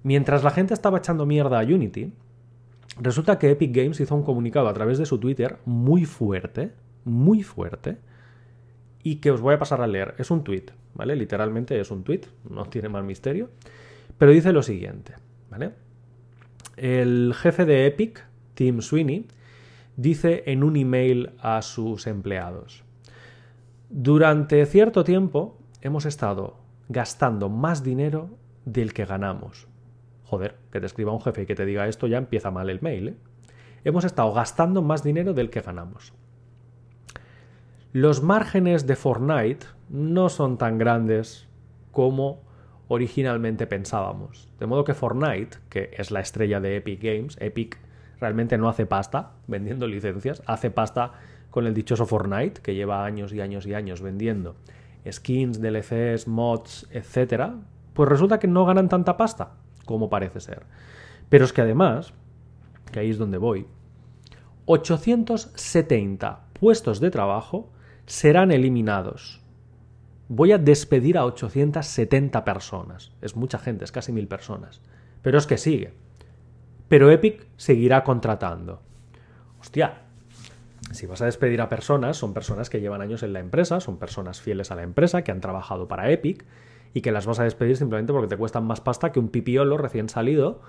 Mientras 0.03 0.43
la 0.43 0.51
gente 0.51 0.73
estaba 0.73 0.99
echando 0.99 1.25
mierda 1.25 1.59
a 1.59 1.63
Unity, 1.63 2.13
resulta 2.99 3.39
que 3.39 3.51
Epic 3.51 3.75
Games 3.75 3.99
hizo 3.99 4.15
un 4.15 4.23
comunicado 4.23 4.67
a 4.67 4.73
través 4.73 4.97
de 4.97 5.05
su 5.05 5.17
Twitter 5.17 5.57
muy 5.65 6.05
fuerte, 6.05 6.71
muy 7.03 7.43
fuerte, 7.43 7.97
y 9.03 9.17
que 9.17 9.31
os 9.31 9.41
voy 9.41 9.55
a 9.55 9.59
pasar 9.59 9.81
a 9.81 9.87
leer. 9.87 10.15
Es 10.17 10.31
un 10.31 10.43
tweet, 10.43 10.65
¿vale? 10.95 11.15
Literalmente 11.15 11.79
es 11.79 11.91
un 11.91 12.03
tweet, 12.03 12.21
no 12.49 12.65
tiene 12.65 12.89
más 12.89 13.03
misterio, 13.03 13.49
pero 14.17 14.31
dice 14.31 14.51
lo 14.51 14.63
siguiente, 14.63 15.13
¿vale? 15.49 15.73
El 16.75 17.33
jefe 17.35 17.65
de 17.65 17.85
Epic, 17.85 18.25
Tim 18.55 18.81
Sweeney, 18.81 19.27
dice 19.95 20.43
en 20.47 20.63
un 20.63 20.75
email 20.75 21.31
a 21.39 21.61
sus 21.61 22.07
empleados, 22.07 22.83
durante 23.89 24.65
cierto 24.65 25.03
tiempo 25.03 25.57
hemos 25.81 26.05
estado 26.05 26.57
gastando 26.89 27.49
más 27.49 27.83
dinero 27.83 28.29
del 28.65 28.93
que 28.93 29.05
ganamos. 29.05 29.67
Joder, 30.25 30.55
que 30.71 30.79
te 30.79 30.85
escriba 30.85 31.11
un 31.11 31.21
jefe 31.21 31.43
y 31.43 31.45
que 31.45 31.55
te 31.55 31.65
diga 31.65 31.87
esto 31.87 32.07
ya 32.07 32.17
empieza 32.17 32.51
mal 32.51 32.69
el 32.69 32.81
mail. 32.81 33.09
¿eh? 33.09 33.15
Hemos 33.83 34.05
estado 34.05 34.33
gastando 34.33 34.81
más 34.81 35.03
dinero 35.03 35.33
del 35.33 35.49
que 35.49 35.61
ganamos. 35.61 36.13
Los 37.93 38.23
márgenes 38.23 38.87
de 38.87 38.95
Fortnite 38.95 39.67
no 39.89 40.29
son 40.29 40.57
tan 40.57 40.77
grandes 40.77 41.47
como 41.91 42.41
originalmente 42.87 43.67
pensábamos. 43.67 44.49
De 44.59 44.65
modo 44.65 44.83
que 44.83 44.93
Fortnite, 44.93 45.57
que 45.69 45.91
es 45.97 46.11
la 46.11 46.19
estrella 46.19 46.59
de 46.59 46.77
Epic 46.77 47.01
Games, 47.01 47.37
Epic 47.39 47.79
realmente 48.19 48.57
no 48.57 48.67
hace 48.67 48.85
pasta 48.85 49.31
vendiendo 49.47 49.87
licencias, 49.87 50.41
hace 50.45 50.71
pasta 50.71 51.13
con 51.51 51.67
el 51.67 51.73
dichoso 51.73 52.05
Fortnite, 52.05 52.61
que 52.61 52.75
lleva 52.75 53.05
años 53.05 53.31
y 53.31 53.39
años 53.39 53.65
y 53.65 53.73
años 53.73 54.01
vendiendo 54.01 54.55
skins, 55.11 55.61
DLCs, 55.61 56.27
mods, 56.27 56.87
etc., 56.91 57.51
pues 57.93 58.09
resulta 58.09 58.39
que 58.39 58.47
no 58.47 58.65
ganan 58.65 58.89
tanta 58.89 59.17
pasta 59.17 59.53
como 59.85 60.09
parece 60.09 60.39
ser. 60.39 60.63
Pero 61.29 61.45
es 61.45 61.53
que 61.53 61.61
además, 61.61 62.13
que 62.91 62.99
ahí 62.99 63.09
es 63.09 63.17
donde 63.17 63.37
voy, 63.37 63.67
870 64.65 66.47
puestos 66.53 66.99
de 66.99 67.11
trabajo 67.11 67.71
serán 68.05 68.51
eliminados. 68.51 69.41
Voy 70.27 70.51
a 70.51 70.57
despedir 70.57 71.17
a 71.17 71.25
870 71.25 72.43
personas. 72.43 73.11
Es 73.21 73.35
mucha 73.35 73.59
gente, 73.59 73.85
es 73.85 73.91
casi 73.91 74.11
mil 74.11 74.27
personas. 74.27 74.81
Pero 75.21 75.37
es 75.37 75.45
que 75.45 75.57
sigue. 75.57 75.93
Pero 76.87 77.11
Epic 77.11 77.47
seguirá 77.57 78.03
contratando. 78.03 78.81
Hostia, 79.59 80.04
si 80.91 81.05
vas 81.07 81.21
a 81.21 81.25
despedir 81.25 81.61
a 81.61 81.69
personas, 81.69 82.17
son 82.17 82.33
personas 82.33 82.69
que 82.69 82.79
llevan 82.79 83.01
años 83.01 83.23
en 83.23 83.33
la 83.33 83.39
empresa, 83.39 83.79
son 83.79 83.97
personas 83.97 84.41
fieles 84.41 84.71
a 84.71 84.75
la 84.75 84.83
empresa, 84.83 85.23
que 85.23 85.31
han 85.31 85.41
trabajado 85.41 85.87
para 85.87 86.11
Epic 86.11 86.45
y 86.93 87.01
que 87.01 87.11
las 87.11 87.25
vas 87.25 87.39
a 87.39 87.43
despedir 87.43 87.75
simplemente 87.75 88.13
porque 88.13 88.27
te 88.27 88.37
cuestan 88.37 88.65
más 88.65 88.81
pasta 88.81 89.11
que 89.11 89.19
un 89.19 89.29
pipiolo 89.29 89.77
recién 89.77 90.09
salido 90.09 90.61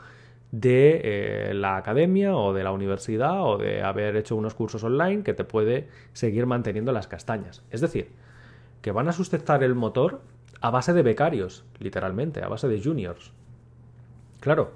de 0.53 1.01
eh, 1.51 1.55
la 1.55 1.77
academia 1.77 2.37
o 2.37 2.53
de 2.53 2.65
la 2.65 2.73
universidad 2.73 3.45
o 3.45 3.59
de 3.59 3.83
haber 3.83 4.17
hecho 4.17 4.37
unos 4.37 4.55
cursos 4.55 4.83
online 4.85 5.23
que 5.23 5.35
te 5.35 5.45
puede 5.45 5.89
seguir 6.13 6.47
manteniendo 6.47 6.93
las 6.93 7.09
castañas. 7.09 7.63
Es 7.71 7.81
decir, 7.81 8.11
que 8.81 8.93
van 8.93 9.09
a 9.09 9.13
sustentar 9.13 9.63
el 9.63 9.75
motor 9.75 10.23
a 10.61 10.71
base 10.71 10.93
de 10.93 11.03
becarios, 11.03 11.65
literalmente, 11.79 12.43
a 12.43 12.49
base 12.49 12.69
de 12.69 12.83
juniors. 12.83 13.33
Claro, 14.41 14.73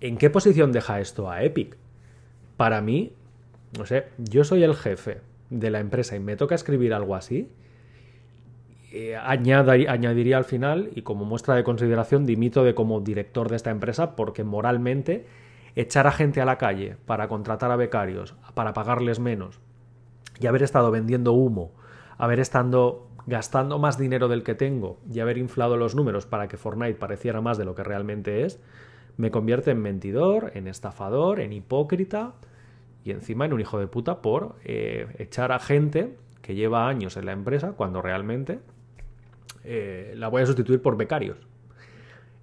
¿en 0.00 0.16
qué 0.16 0.30
posición 0.30 0.72
deja 0.72 1.00
esto 1.00 1.30
a 1.30 1.42
Epic? 1.42 1.76
Para 2.56 2.80
mí, 2.80 3.14
no 3.78 3.86
sé, 3.86 4.06
yo 4.18 4.44
soy 4.44 4.62
el 4.62 4.74
jefe 4.74 5.20
de 5.50 5.70
la 5.70 5.80
empresa 5.80 6.16
y 6.16 6.20
me 6.20 6.36
toca 6.36 6.54
escribir 6.54 6.94
algo 6.94 7.14
así, 7.14 7.48
eh, 8.92 9.16
añadiría 9.16 10.36
al 10.36 10.44
final, 10.44 10.90
y 10.94 11.02
como 11.02 11.24
muestra 11.24 11.56
de 11.56 11.64
consideración, 11.64 12.26
dimito 12.26 12.62
de 12.62 12.74
como 12.74 13.00
director 13.00 13.48
de 13.48 13.56
esta 13.56 13.70
empresa 13.70 14.14
porque 14.14 14.44
moralmente 14.44 15.26
echar 15.74 16.06
a 16.06 16.12
gente 16.12 16.40
a 16.40 16.44
la 16.44 16.58
calle 16.58 16.96
para 17.04 17.26
contratar 17.26 17.72
a 17.72 17.76
becarios, 17.76 18.34
para 18.54 18.72
pagarles 18.72 19.18
menos 19.18 19.58
y 20.38 20.46
haber 20.46 20.62
estado 20.62 20.90
vendiendo 20.90 21.32
humo, 21.32 21.72
haber 22.18 22.38
estado 22.38 23.08
gastando 23.26 23.78
más 23.78 23.98
dinero 23.98 24.28
del 24.28 24.42
que 24.42 24.54
tengo 24.54 24.98
y 25.12 25.20
haber 25.20 25.38
inflado 25.38 25.76
los 25.76 25.94
números 25.94 26.26
para 26.26 26.46
que 26.46 26.56
Fortnite 26.56 26.94
pareciera 26.94 27.40
más 27.40 27.58
de 27.58 27.64
lo 27.64 27.74
que 27.74 27.82
realmente 27.82 28.44
es, 28.44 28.60
me 29.16 29.30
convierte 29.30 29.70
en 29.70 29.80
mentidor, 29.80 30.52
en 30.54 30.68
estafador, 30.68 31.40
en 31.40 31.52
hipócrita 31.52 32.34
y 33.04 33.10
encima 33.10 33.44
en 33.44 33.52
un 33.52 33.60
hijo 33.60 33.78
de 33.78 33.86
puta 33.86 34.22
por 34.22 34.56
eh, 34.64 35.06
echar 35.18 35.52
a 35.52 35.58
gente 35.58 36.16
que 36.40 36.54
lleva 36.54 36.88
años 36.88 37.16
en 37.16 37.26
la 37.26 37.32
empresa 37.32 37.72
cuando 37.72 38.02
realmente 38.02 38.58
eh, 39.62 40.14
la 40.16 40.28
voy 40.28 40.42
a 40.42 40.46
sustituir 40.46 40.80
por 40.80 40.96
becarios. 40.96 41.36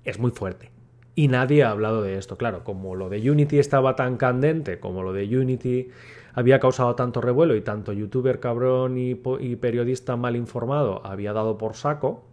Es 0.04 0.19
muy 0.19 0.32
fuerte. 0.32 0.71
Y 1.13 1.28
nadie 1.28 1.63
ha 1.63 1.71
hablado 1.71 2.02
de 2.02 2.17
esto. 2.17 2.38
Claro, 2.38 2.63
como 2.63 2.95
lo 2.95 3.10
de 3.10 3.30
Unity 3.30 3.60
estaba 3.60 3.95
tan 3.95 4.17
candente, 4.17 4.80
como 4.80 5.04
lo 5.04 5.13
de 5.13 5.38
Unity 5.38 5.89
había 6.34 6.60
causado 6.60 6.95
tanto 6.95 7.21
revuelo 7.21 7.56
y 7.56 7.62
tanto 7.62 7.91
youtuber 7.91 8.39
cabrón 8.39 8.97
y, 8.97 9.15
periodista 9.15 10.15
mal 10.15 10.36
informado 10.36 11.06
había 11.06 11.34
dado 11.34 11.58
por 11.58 11.76
saco, 11.76 12.24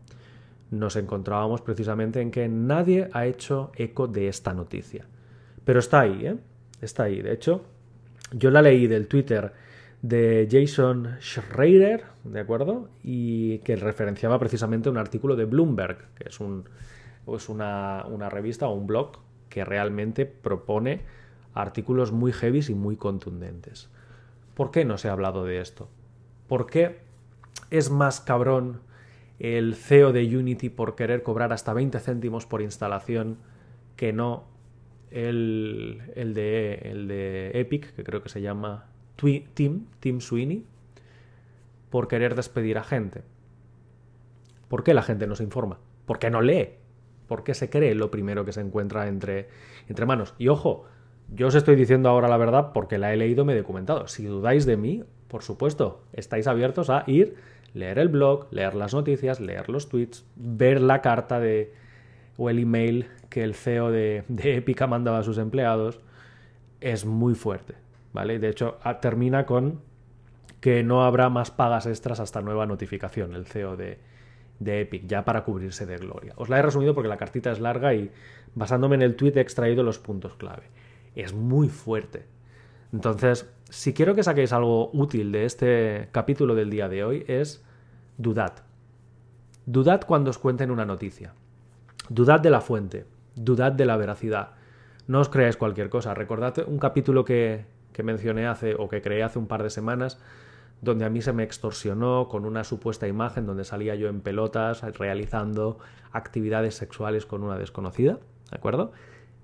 nos 0.71 0.97
encontrábamos 0.97 1.63
precisamente 1.63 2.21
en 2.21 2.31
que 2.31 2.49
nadie 2.49 3.09
ha 3.13 3.27
hecho 3.27 3.73
eco 3.75 4.07
de 4.07 4.29
esta 4.29 4.55
noticia. 4.55 5.07
Pero 5.65 5.81
está 5.81 6.01
ahí, 6.01 6.27
¿eh? 6.27 6.37
Está 6.81 7.05
ahí. 7.05 7.21
De 7.21 7.33
hecho, 7.33 7.63
yo 8.33 8.51
la 8.51 8.63
leí 8.63 8.87
del 8.87 9.09
Twitter 9.09 9.53
de 10.03 10.49
Jason 10.51 11.17
Schreier, 11.21 12.05
¿de 12.25 12.41
acuerdo? 12.41 12.89
Y 13.03 13.59
que 13.59 13.77
referenciaba 13.77 14.39
precisamente 14.39 14.89
un 14.89 14.99
artículo 14.99 15.37
de 15.37 15.45
Bloomberg, 15.45 16.15
que 16.15 16.29
es, 16.29 16.41
un, 16.41 16.65
es 17.27 17.49
una, 17.49 18.05
una 18.07 18.29
revista 18.29 18.69
o 18.69 18.75
un 18.75 18.87
blog 18.87 19.19
que 19.49 19.65
realmente 19.65 20.27
propone 20.27 21.01
artículos 21.55 22.13
muy 22.13 22.33
heavy 22.33 22.61
y 22.69 22.75
muy 22.75 22.97
contundentes. 22.97 23.89
¿Por 24.55 24.71
qué 24.71 24.85
no 24.85 24.99
se 24.99 25.09
ha 25.09 25.13
hablado 25.13 25.45
de 25.45 25.61
esto? 25.61 25.89
¿Por 26.47 26.67
qué 26.67 26.99
es 27.71 27.91
más 27.91 28.21
cabrón 28.21 28.81
el 29.39 29.75
CEO 29.75 30.13
de 30.13 30.37
Unity 30.37 30.69
por 30.69 30.95
querer 30.95 31.23
cobrar 31.23 31.53
hasta 31.53 31.73
20 31.73 31.99
céntimos 32.01 32.47
por 32.47 32.63
instalación 32.63 33.39
que 33.97 34.13
no 34.13 34.45
el, 35.11 36.03
el, 36.15 36.35
de, 36.35 36.75
el 36.85 37.09
de 37.09 37.51
Epic, 37.55 37.95
que 37.95 38.05
creo 38.05 38.23
que 38.23 38.29
se 38.29 38.41
llama 38.41 38.87
Tim, 39.17 39.87
Tim 40.01 40.21
Sweeney, 40.21 40.65
por 41.91 42.09
querer 42.09 42.35
despedir 42.35 42.79
a 42.79 42.85
gente. 42.85 43.23
¿Por 44.69 44.85
qué 44.85 44.95
la 44.95 45.03
gente 45.03 45.27
no 45.27 45.35
se 45.35 45.45
informa? 45.45 45.79
¿Por 46.07 46.19
qué 46.19 46.31
no 46.31 46.43
lee? 46.43 46.71
¿Por 47.27 47.45
qué 47.45 47.55
se 47.55 47.71
cree 47.71 47.95
lo 47.95 48.11
primero 48.11 48.45
que 48.45 48.53
se 48.53 48.61
encuentra 48.61 49.09
entre, 49.09 49.49
entre 49.89 50.07
manos? 50.07 50.35
Y 50.39 50.49
ojo, 50.49 50.85
yo 51.35 51.49
os 51.49 51.55
estoy 51.55 51.77
diciendo 51.77 52.09
ahora 52.09 52.29
la 52.29 52.37
verdad 52.37 52.73
porque 52.73 52.99
la 52.99 53.13
he 53.13 53.17
leído, 53.17 53.45
me 53.45 53.55
he 53.55 53.59
documentado. 53.59 54.07
Si 54.09 54.25
dudáis 54.25 54.67
de 54.67 54.77
mí, 54.77 55.05
por 55.29 55.43
supuesto, 55.43 56.05
estáis 56.13 56.47
abiertos 56.47 56.91
a 56.91 57.05
ir 57.07 57.37
leer 57.75 57.99
el 57.99 58.09
blog, 58.09 58.49
leer 58.51 58.75
las 58.75 58.95
noticias, 58.95 59.41
leer 59.41 59.69
los 59.69 59.89
tweets, 59.89 60.27
ver 60.37 60.81
la 60.81 61.01
carta 61.01 61.41
de 61.41 61.73
o 62.39 62.49
el 62.49 62.61
email 62.61 63.09
que 63.29 63.45
el 63.45 63.55
CEO 63.55 63.91
de, 63.91 64.25
de 64.29 64.57
Epica 64.57 64.87
mandaba 64.87 65.19
a 65.19 65.23
sus 65.23 65.37
empleados, 65.37 66.01
es 66.81 67.05
muy 67.05 67.35
fuerte, 67.35 67.75
¿vale? 68.15 68.39
De 68.39 68.49
hecho, 68.49 68.79
termina 69.03 69.45
con 69.45 69.81
que 70.61 70.83
no 70.83 71.05
habrá 71.05 71.29
más 71.29 71.51
pagas 71.51 71.87
extras 71.87 72.21
hasta 72.21 72.41
nueva 72.41 72.65
notificación, 72.65 73.35
el 73.35 73.47
CEO 73.47 73.77
de, 73.77 73.99
de 74.61 74.81
Epic, 74.81 75.07
ya 75.07 75.25
para 75.25 75.45
cubrirse 75.45 75.85
de 75.85 75.99
gloria. 75.99 76.33
Os 76.37 76.49
la 76.49 76.59
he 76.59 76.63
resumido 76.63 76.95
porque 76.95 77.09
la 77.09 77.17
cartita 77.17 77.51
es 77.51 77.61
larga 77.61 77.93
y 77.95 78.11
basándome 78.55 78.95
en 78.95 79.03
el 79.03 79.17
tweet 79.17 79.33
he 79.37 79.41
extraído 79.41 79.83
los 79.83 79.99
puntos 79.99 80.35
clave. 80.35 80.65
Es 81.15 81.33
muy 81.33 81.69
fuerte. 81.69 82.25
Entonces, 82.93 83.51
si 83.69 83.93
quiero 83.93 84.15
que 84.15 84.23
saquéis 84.23 84.53
algo 84.53 84.91
útil 84.93 85.33
de 85.33 85.45
este 85.45 86.09
capítulo 86.13 86.55
del 86.55 86.71
día 86.71 86.89
de 86.89 87.05
hoy 87.05 87.25
es 87.29 87.65
dudad. 88.17 88.65
Dudad 89.67 90.03
cuando 90.07 90.31
os 90.31 90.39
cuenten 90.39 90.71
una 90.71 90.87
noticia. 90.87 91.35
Dudad 92.09 92.41
de 92.41 92.51
la 92.51 92.61
fuente. 92.61 93.07
Dudad 93.35 93.73
de 93.73 93.87
la 93.87 93.97
veracidad. 93.97 94.51
No 95.07 95.21
os 95.21 95.29
creáis 95.29 95.57
cualquier 95.57 95.89
cosa. 95.89 96.15
Recordad 96.15 96.55
un 96.67 96.79
capítulo 96.79 97.25
que, 97.25 97.67
que 97.93 98.03
mencioné 98.03 98.47
hace 98.47 98.75
o 98.75 98.89
que 98.89 99.03
creé 99.03 99.23
hace 99.23 99.39
un 99.39 99.47
par 99.47 99.63
de 99.63 99.71
semanas 99.71 100.21
donde 100.81 101.05
a 101.05 101.11
mí 101.11 101.21
se 101.23 101.33
me 101.33 101.43
extorsionó 101.43 102.29
con 102.29 102.45
una 102.45 102.63
supuesta 102.63 103.09
imagen 103.09 103.47
donde 103.47 103.65
salía 103.65 103.97
yo 103.97 104.09
en 104.09 104.21
pelotas 104.21 104.83
realizando 104.97 105.79
actividades 106.13 106.77
sexuales 106.77 107.27
con 107.27 107.43
una 107.43 107.59
desconocida, 107.59 108.21
¿de 108.51 108.57
acuerdo? 108.57 108.93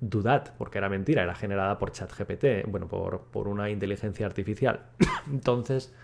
dudad, 0.01 0.55
porque 0.59 0.79
era 0.79 0.89
mentira, 0.89 1.23
era 1.23 1.35
generada 1.35 1.79
por 1.79 1.93
ChatGPT, 1.93 2.67
bueno, 2.69 2.89
por, 2.89 3.21
por 3.31 3.49
una 3.49 3.71
inteligencia 3.71 4.27
artificial. 4.27 4.81
Entonces, 5.31 5.95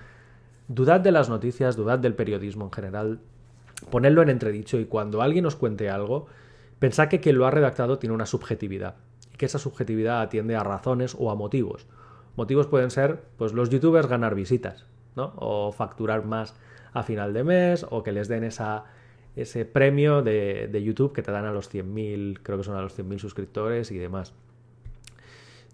dudad 0.68 1.00
de 1.00 1.12
las 1.12 1.28
noticias, 1.28 1.76
dudad 1.76 1.98
del 1.98 2.14
periodismo 2.14 2.66
en 2.66 2.72
general, 2.72 3.20
ponedlo 3.90 4.22
en 4.22 4.30
entredicho 4.30 4.78
y 4.78 4.86
cuando 4.86 5.22
alguien 5.22 5.46
os 5.46 5.56
cuente 5.56 5.90
algo, 5.90 6.26
pensad 6.80 7.08
que 7.08 7.20
quien 7.20 7.38
lo 7.38 7.46
ha 7.46 7.52
redactado 7.52 8.00
tiene 8.00 8.14
una 8.14 8.26
subjetividad 8.26 8.96
y 9.32 9.36
que 9.36 9.46
esa 9.46 9.60
subjetividad 9.60 10.20
atiende 10.20 10.56
a 10.56 10.64
razones 10.64 11.14
o 11.16 11.30
a 11.30 11.36
motivos. 11.36 11.86
Motivos 12.34 12.66
pueden 12.66 12.90
ser, 12.90 13.22
pues 13.36 13.52
los 13.52 13.70
youtubers 13.70 14.08
ganar 14.08 14.34
visitas, 14.34 14.86
¿no? 15.14 15.32
O 15.36 15.70
facturar 15.70 16.24
más 16.24 16.56
a 16.92 17.04
final 17.04 17.32
de 17.32 17.44
mes, 17.44 17.86
o 17.88 18.02
que 18.02 18.10
les 18.10 18.26
den 18.26 18.42
esa 18.42 18.86
ese 19.36 19.64
premio 19.64 20.22
de, 20.22 20.82
YouTube 20.82 21.12
que 21.12 21.22
te 21.22 21.32
dan 21.32 21.44
a 21.44 21.52
los 21.52 21.72
100.000, 21.72 22.40
creo 22.42 22.58
que 22.58 22.64
son 22.64 22.76
a 22.76 22.82
los 22.82 22.98
100.000 22.98 23.18
suscriptores 23.18 23.90
y 23.90 23.98
demás. 23.98 24.34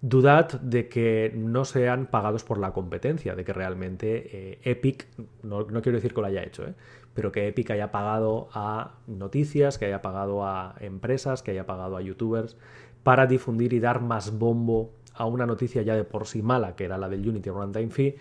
Dudad 0.01 0.61
de 0.61 0.87
que 0.89 1.33
no 1.35 1.65
sean 1.65 2.05
pagados 2.05 2.43
por 2.43 2.59
la 2.59 2.71
competencia, 2.71 3.35
de 3.35 3.43
que 3.43 3.53
realmente 3.53 4.29
eh, 4.31 4.59
Epic, 4.63 5.07
no, 5.41 5.65
quiero 5.65 5.97
decir 5.97 6.13
que 6.13 6.21
lo 6.21 6.27
haya 6.27 6.43
hecho, 6.43 6.67
¿eh? 6.67 6.75
Pero 7.17 7.31
que 7.31 7.47
Epic 7.47 7.71
haya 7.71 7.91
pagado 7.91 8.47
a 8.53 8.91
noticias, 9.07 9.79
que 9.79 9.85
haya 9.85 10.03
pagado 10.03 10.45
a 10.45 10.75
empresas, 10.79 11.41
que 11.41 11.49
haya 11.49 11.65
pagado 11.65 11.97
a 11.97 12.01
youtubers 12.01 12.57
para 13.01 13.25
difundir 13.25 13.73
y 13.73 13.79
dar 13.79 14.03
más 14.03 14.37
bombo 14.37 14.91
a 15.15 15.25
una 15.25 15.47
noticia 15.47 15.81
ya 15.81 15.95
de 15.95 16.03
por 16.03 16.27
sí 16.27 16.43
mala, 16.43 16.75
que 16.75 16.85
era 16.85 16.95
la 16.99 17.09
del 17.09 17.27
Unity 17.27 17.49
Runtime 17.49 17.89
Fee, 17.89 18.17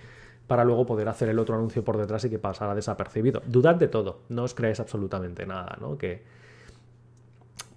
para 0.46 0.64
luego 0.64 0.87
poder 0.87 1.11
hacer 1.11 1.28
el 1.28 1.38
otro 1.38 1.56
anuncio 1.56 1.85
por 1.85 1.98
detrás 1.98 2.24
y 2.24 2.30
que 2.30 2.38
pasara 2.38 2.74
desapercibido. 2.74 3.42
Dudad 3.44 3.74
de 3.74 3.88
todo, 3.88 4.20
no 4.30 4.44
os 4.44 4.54
creáis 4.54 4.80
absolutamente 4.80 5.44
nada, 5.44 5.76
¿no? 5.78 5.98
Que, 5.98 6.22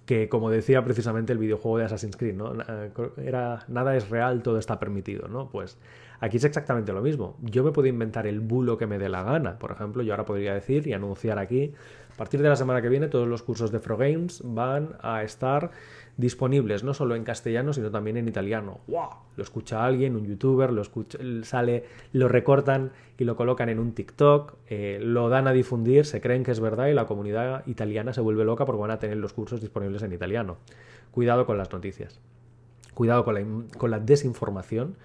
que 0.06 0.30
como 0.30 0.48
decía 0.48 0.82
precisamente 0.82 1.34
el 1.34 1.38
videojuego 1.38 1.76
de 1.76 1.84
Assassin's 1.84 2.16
Creed, 2.16 2.34
¿no? 2.34 2.54
Era, 3.18 3.66
nada 3.68 3.94
es 3.94 4.08
real, 4.08 4.42
todo 4.42 4.58
está 4.58 4.80
permitido, 4.80 5.28
¿no? 5.28 5.50
Pues 5.50 5.76
aquí 6.20 6.36
es 6.36 6.44
exactamente 6.44 6.92
lo 6.92 7.02
mismo. 7.02 7.36
Yo 7.40 7.64
me 7.64 7.72
puedo 7.72 7.88
inventar 7.88 8.26
el 8.26 8.40
bulo 8.40 8.78
que 8.78 8.86
me 8.86 8.98
dé 8.98 9.08
la 9.08 9.22
gana. 9.22 9.58
Por 9.58 9.72
ejemplo, 9.72 10.02
yo 10.02 10.12
ahora 10.12 10.24
podría 10.24 10.54
decir 10.54 10.86
y 10.86 10.92
anunciar 10.92 11.38
aquí, 11.38 11.72
a 12.12 12.16
partir 12.16 12.42
de 12.42 12.48
la 12.48 12.56
semana 12.56 12.82
que 12.82 12.88
viene, 12.88 13.08
todos 13.08 13.26
los 13.26 13.42
cursos 13.42 13.72
de 13.72 13.78
Games 13.78 14.42
van 14.44 14.96
a 15.00 15.22
estar 15.22 15.70
disponibles 16.18 16.84
no 16.84 16.92
solo 16.92 17.14
en 17.14 17.24
castellano, 17.24 17.72
sino 17.72 17.90
también 17.90 18.18
en 18.18 18.28
italiano. 18.28 18.80
¡Wow! 18.88 19.08
Lo 19.36 19.42
escucha 19.42 19.84
alguien, 19.84 20.16
un 20.16 20.26
youtuber, 20.26 20.70
lo 20.70 20.82
escucha, 20.82 21.18
sale, 21.42 21.84
lo 22.12 22.28
recortan 22.28 22.92
y 23.16 23.24
lo 23.24 23.36
colocan 23.36 23.70
en 23.70 23.78
un 23.78 23.92
TikTok, 23.92 24.54
eh, 24.68 24.98
lo 25.00 25.30
dan 25.30 25.48
a 25.48 25.52
difundir, 25.52 26.04
se 26.04 26.20
creen 26.20 26.44
que 26.44 26.50
es 26.50 26.60
verdad 26.60 26.88
y 26.88 26.92
la 26.92 27.06
comunidad 27.06 27.66
italiana 27.66 28.12
se 28.12 28.20
vuelve 28.20 28.44
loca 28.44 28.66
porque 28.66 28.82
van 28.82 28.90
a 28.90 28.98
tener 28.98 29.16
los 29.16 29.32
cursos 29.32 29.62
disponibles 29.62 30.02
en 30.02 30.12
italiano. 30.12 30.58
Cuidado 31.10 31.46
con 31.46 31.56
las 31.56 31.72
noticias. 31.72 32.20
Cuidado 32.92 33.24
con 33.24 33.34
la, 33.34 33.78
con 33.78 33.90
la 33.90 33.98
desinformación 33.98 34.96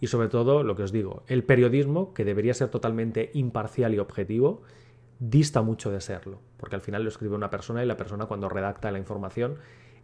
y 0.00 0.06
sobre 0.06 0.28
todo, 0.28 0.62
lo 0.62 0.76
que 0.76 0.82
os 0.82 0.92
digo, 0.92 1.22
el 1.26 1.44
periodismo, 1.44 2.14
que 2.14 2.24
debería 2.24 2.54
ser 2.54 2.68
totalmente 2.68 3.30
imparcial 3.34 3.94
y 3.94 3.98
objetivo, 3.98 4.62
dista 5.18 5.60
mucho 5.60 5.90
de 5.90 6.00
serlo, 6.00 6.40
porque 6.56 6.76
al 6.76 6.80
final 6.80 7.02
lo 7.02 7.10
escribe 7.10 7.34
una 7.34 7.50
persona 7.50 7.84
y 7.84 7.86
la 7.86 7.98
persona 7.98 8.26
cuando 8.26 8.48
redacta 8.48 8.90
la 8.90 8.98
información 8.98 9.56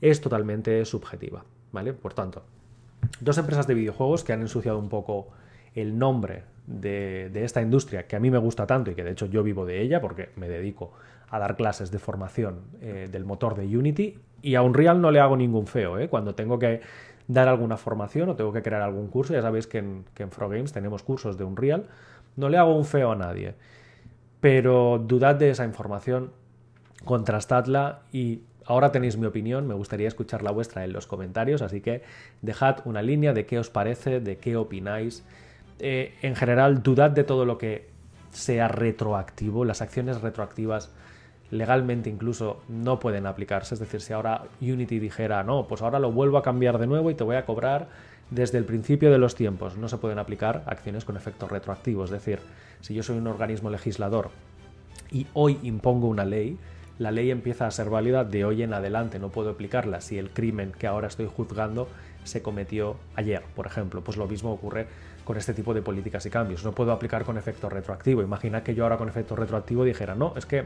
es 0.02 0.20
totalmente 0.20 0.84
subjetiva, 0.84 1.44
¿vale? 1.72 1.94
Por 1.94 2.12
tanto, 2.12 2.44
dos 3.20 3.38
empresas 3.38 3.66
de 3.66 3.74
videojuegos 3.74 4.22
que 4.22 4.34
han 4.34 4.42
ensuciado 4.42 4.78
un 4.78 4.90
poco 4.90 5.28
el 5.74 5.98
nombre 5.98 6.44
de, 6.66 7.30
esta 7.44 7.62
industria 7.62 8.06
que 8.06 8.16
a 8.16 8.20
mí 8.20 8.30
me 8.30 8.38
gusta 8.38 8.66
tanto 8.66 8.90
y 8.90 8.94
que 8.94 9.04
de 9.04 9.12
hecho 9.12 9.26
yo 9.26 9.42
vivo 9.42 9.64
de 9.64 9.80
ella 9.80 10.00
porque 10.00 10.30
me 10.36 10.48
dedico 10.48 10.92
a 11.28 11.38
dar 11.38 11.56
clases 11.56 11.90
de 11.90 11.98
formación 11.98 12.60
eh, 12.80 13.08
del 13.10 13.24
motor 13.24 13.56
de 13.56 13.76
Unity 13.76 14.18
y 14.42 14.54
a 14.54 14.62
Unreal 14.62 15.00
no 15.00 15.10
le 15.10 15.20
hago 15.20 15.36
ningún 15.36 15.66
feo, 15.66 15.98
¿eh? 15.98 16.08
Cuando 16.08 16.34
tengo 16.34 16.58
que 16.58 16.80
dar 17.28 17.48
alguna 17.48 17.76
formación 17.76 18.28
o 18.28 18.36
tengo 18.36 18.52
que 18.52 18.62
crear 18.62 18.82
algún 18.82 19.08
curso, 19.08 19.32
ya 19.32 19.42
sabéis 19.42 19.66
que 19.66 19.78
en, 19.78 20.04
que 20.14 20.22
en 20.22 20.30
Games 20.30 20.72
tenemos 20.72 21.02
cursos 21.02 21.36
de 21.36 21.44
Unreal, 21.44 21.86
no 22.36 22.48
le 22.48 22.58
hago 22.58 22.76
un 22.76 22.84
feo 22.84 23.12
a 23.12 23.16
nadie. 23.16 23.54
Pero 24.40 24.98
dudad 24.98 25.34
de 25.34 25.50
esa 25.50 25.64
información, 25.64 26.30
contrastadla 27.04 28.00
y 28.12 28.42
Ahora 28.66 28.90
tenéis 28.90 29.16
mi 29.16 29.26
opinión, 29.26 29.66
me 29.68 29.74
gustaría 29.74 30.08
escuchar 30.08 30.42
la 30.42 30.50
vuestra 30.50 30.84
en 30.84 30.92
los 30.92 31.06
comentarios, 31.06 31.62
así 31.62 31.80
que 31.80 32.02
dejad 32.42 32.78
una 32.84 33.00
línea 33.00 33.32
de 33.32 33.46
qué 33.46 33.60
os 33.60 33.70
parece, 33.70 34.18
de 34.18 34.38
qué 34.38 34.56
opináis. 34.56 35.24
Eh, 35.78 36.14
en 36.22 36.34
general, 36.34 36.82
dudad 36.82 37.12
de 37.12 37.22
todo 37.22 37.44
lo 37.44 37.58
que 37.58 37.88
sea 38.32 38.66
retroactivo. 38.66 39.64
Las 39.64 39.82
acciones 39.82 40.20
retroactivas 40.20 40.90
legalmente 41.50 42.10
incluso 42.10 42.60
no 42.68 42.98
pueden 42.98 43.26
aplicarse. 43.26 43.74
Es 43.74 43.80
decir, 43.80 44.00
si 44.00 44.12
ahora 44.12 44.44
Unity 44.60 44.98
dijera, 44.98 45.42
no, 45.42 45.66
pues 45.66 45.82
ahora 45.82 45.98
lo 45.98 46.12
vuelvo 46.12 46.38
a 46.38 46.42
cambiar 46.42 46.78
de 46.78 46.86
nuevo 46.86 47.10
y 47.10 47.14
te 47.14 47.24
voy 47.24 47.36
a 47.36 47.44
cobrar 47.44 47.88
desde 48.30 48.58
el 48.58 48.64
principio 48.64 49.10
de 49.10 49.18
los 49.18 49.36
tiempos, 49.36 49.76
no 49.76 49.88
se 49.88 49.98
pueden 49.98 50.18
aplicar 50.18 50.64
acciones 50.66 51.04
con 51.04 51.16
efecto 51.16 51.46
retroactivo. 51.46 52.04
Es 52.04 52.10
decir, 52.10 52.40
si 52.80 52.94
yo 52.94 53.02
soy 53.02 53.18
un 53.18 53.26
organismo 53.26 53.70
legislador 53.70 54.30
y 55.10 55.26
hoy 55.34 55.58
impongo 55.62 56.08
una 56.08 56.24
ley, 56.24 56.58
la 56.98 57.10
ley 57.10 57.30
empieza 57.30 57.66
a 57.66 57.70
ser 57.70 57.90
válida 57.90 58.24
de 58.24 58.44
hoy 58.44 58.62
en 58.62 58.72
adelante, 58.72 59.18
no 59.18 59.28
puedo 59.28 59.50
aplicarla 59.50 60.00
si 60.00 60.18
el 60.18 60.30
crimen 60.30 60.72
que 60.72 60.86
ahora 60.86 61.08
estoy 61.08 61.26
juzgando 61.26 61.88
se 62.24 62.42
cometió 62.42 62.96
ayer, 63.14 63.42
por 63.54 63.66
ejemplo. 63.66 64.02
Pues 64.02 64.16
lo 64.16 64.26
mismo 64.26 64.52
ocurre 64.52 64.86
con 65.24 65.36
este 65.36 65.54
tipo 65.54 65.74
de 65.74 65.82
políticas 65.82 66.24
y 66.26 66.30
cambios. 66.30 66.64
No 66.64 66.72
puedo 66.72 66.92
aplicar 66.92 67.24
con 67.24 67.36
efecto 67.36 67.68
retroactivo. 67.68 68.22
Imagina 68.22 68.64
que 68.64 68.74
yo 68.74 68.84
ahora 68.84 68.96
con 68.96 69.08
efecto 69.08 69.36
retroactivo 69.36 69.84
dijera, 69.84 70.14
no, 70.14 70.32
es 70.36 70.46
que 70.46 70.64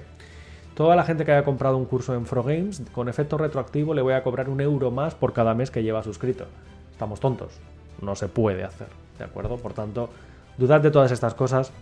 toda 0.75 0.97
la 0.97 1.05
gente 1.05 1.25
que 1.25 1.33
haya 1.33 1.45
comprado 1.45 1.77
un 1.77 1.85
curso 1.85 2.15
en 2.15 2.25
Games, 2.25 2.83
con 2.93 3.09
efecto 3.09 3.39
retroactivo 3.39 3.95
le 3.95 4.03
voy 4.03 4.15
a 4.15 4.23
cobrar 4.23 4.49
un 4.49 4.61
euro 4.61 4.91
más 4.91 5.15
por 5.15 5.33
cada 5.33 5.55
mes 5.55 5.71
que 5.71 5.83
lleva 5.83 6.03
suscrito. 6.03 6.47
Estamos 6.93 7.21
tontos. 7.21 7.59
No 8.01 8.15
se 8.17 8.29
puede 8.29 8.65
hacer, 8.65 8.89
¿de 9.19 9.25
acuerdo? 9.25 9.57
Por 9.57 9.75
tanto, 9.75 10.11
dudad 10.57 10.81
de 10.81 10.91
todas 10.91 11.13
estas 11.13 11.35
cosas 11.35 11.73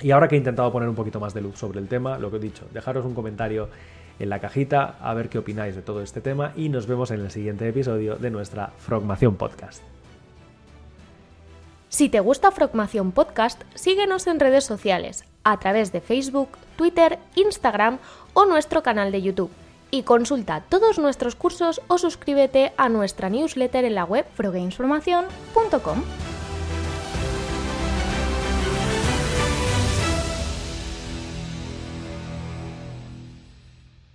Y 0.00 0.10
ahora 0.10 0.26
que 0.26 0.34
he 0.34 0.38
intentado 0.38 0.72
poner 0.72 0.88
un 0.88 0.94
poquito 0.94 1.20
más 1.20 1.34
de 1.34 1.42
luz 1.42 1.58
sobre 1.58 1.78
el 1.78 1.86
tema, 1.86 2.18
lo 2.18 2.30
que 2.30 2.38
he 2.38 2.40
dicho, 2.40 2.66
dejaros 2.72 3.04
un 3.04 3.14
comentario 3.14 3.68
en 4.18 4.28
la 4.28 4.40
cajita 4.40 4.96
a 5.00 5.14
ver 5.14 5.28
qué 5.28 5.38
opináis 5.38 5.74
de 5.74 5.82
todo 5.82 6.02
este 6.02 6.20
tema 6.20 6.52
y 6.56 6.68
nos 6.68 6.86
vemos 6.86 7.10
en 7.10 7.20
el 7.20 7.30
siguiente 7.30 7.68
episodio 7.68 8.16
de 8.16 8.30
nuestra 8.30 8.72
Frogmación 8.78 9.36
Podcast. 9.36 9.82
Si 11.88 12.08
te 12.08 12.20
gusta 12.20 12.50
Frogmación 12.50 13.12
Podcast, 13.12 13.62
síguenos 13.74 14.26
en 14.26 14.40
redes 14.40 14.64
sociales, 14.64 15.24
a 15.44 15.58
través 15.58 15.92
de 15.92 16.00
Facebook, 16.00 16.48
Twitter, 16.82 17.20
Instagram 17.36 17.98
o 18.34 18.44
nuestro 18.44 18.82
canal 18.82 19.12
de 19.12 19.22
YouTube. 19.22 19.52
Y 19.92 20.02
consulta 20.02 20.64
todos 20.68 20.98
nuestros 20.98 21.36
cursos 21.36 21.80
o 21.86 21.96
suscríbete 21.96 22.72
a 22.76 22.88
nuestra 22.88 23.30
newsletter 23.30 23.84
en 23.84 23.94
la 23.94 24.04
web 24.04 24.26
frogamesformacion.com. 24.34 26.02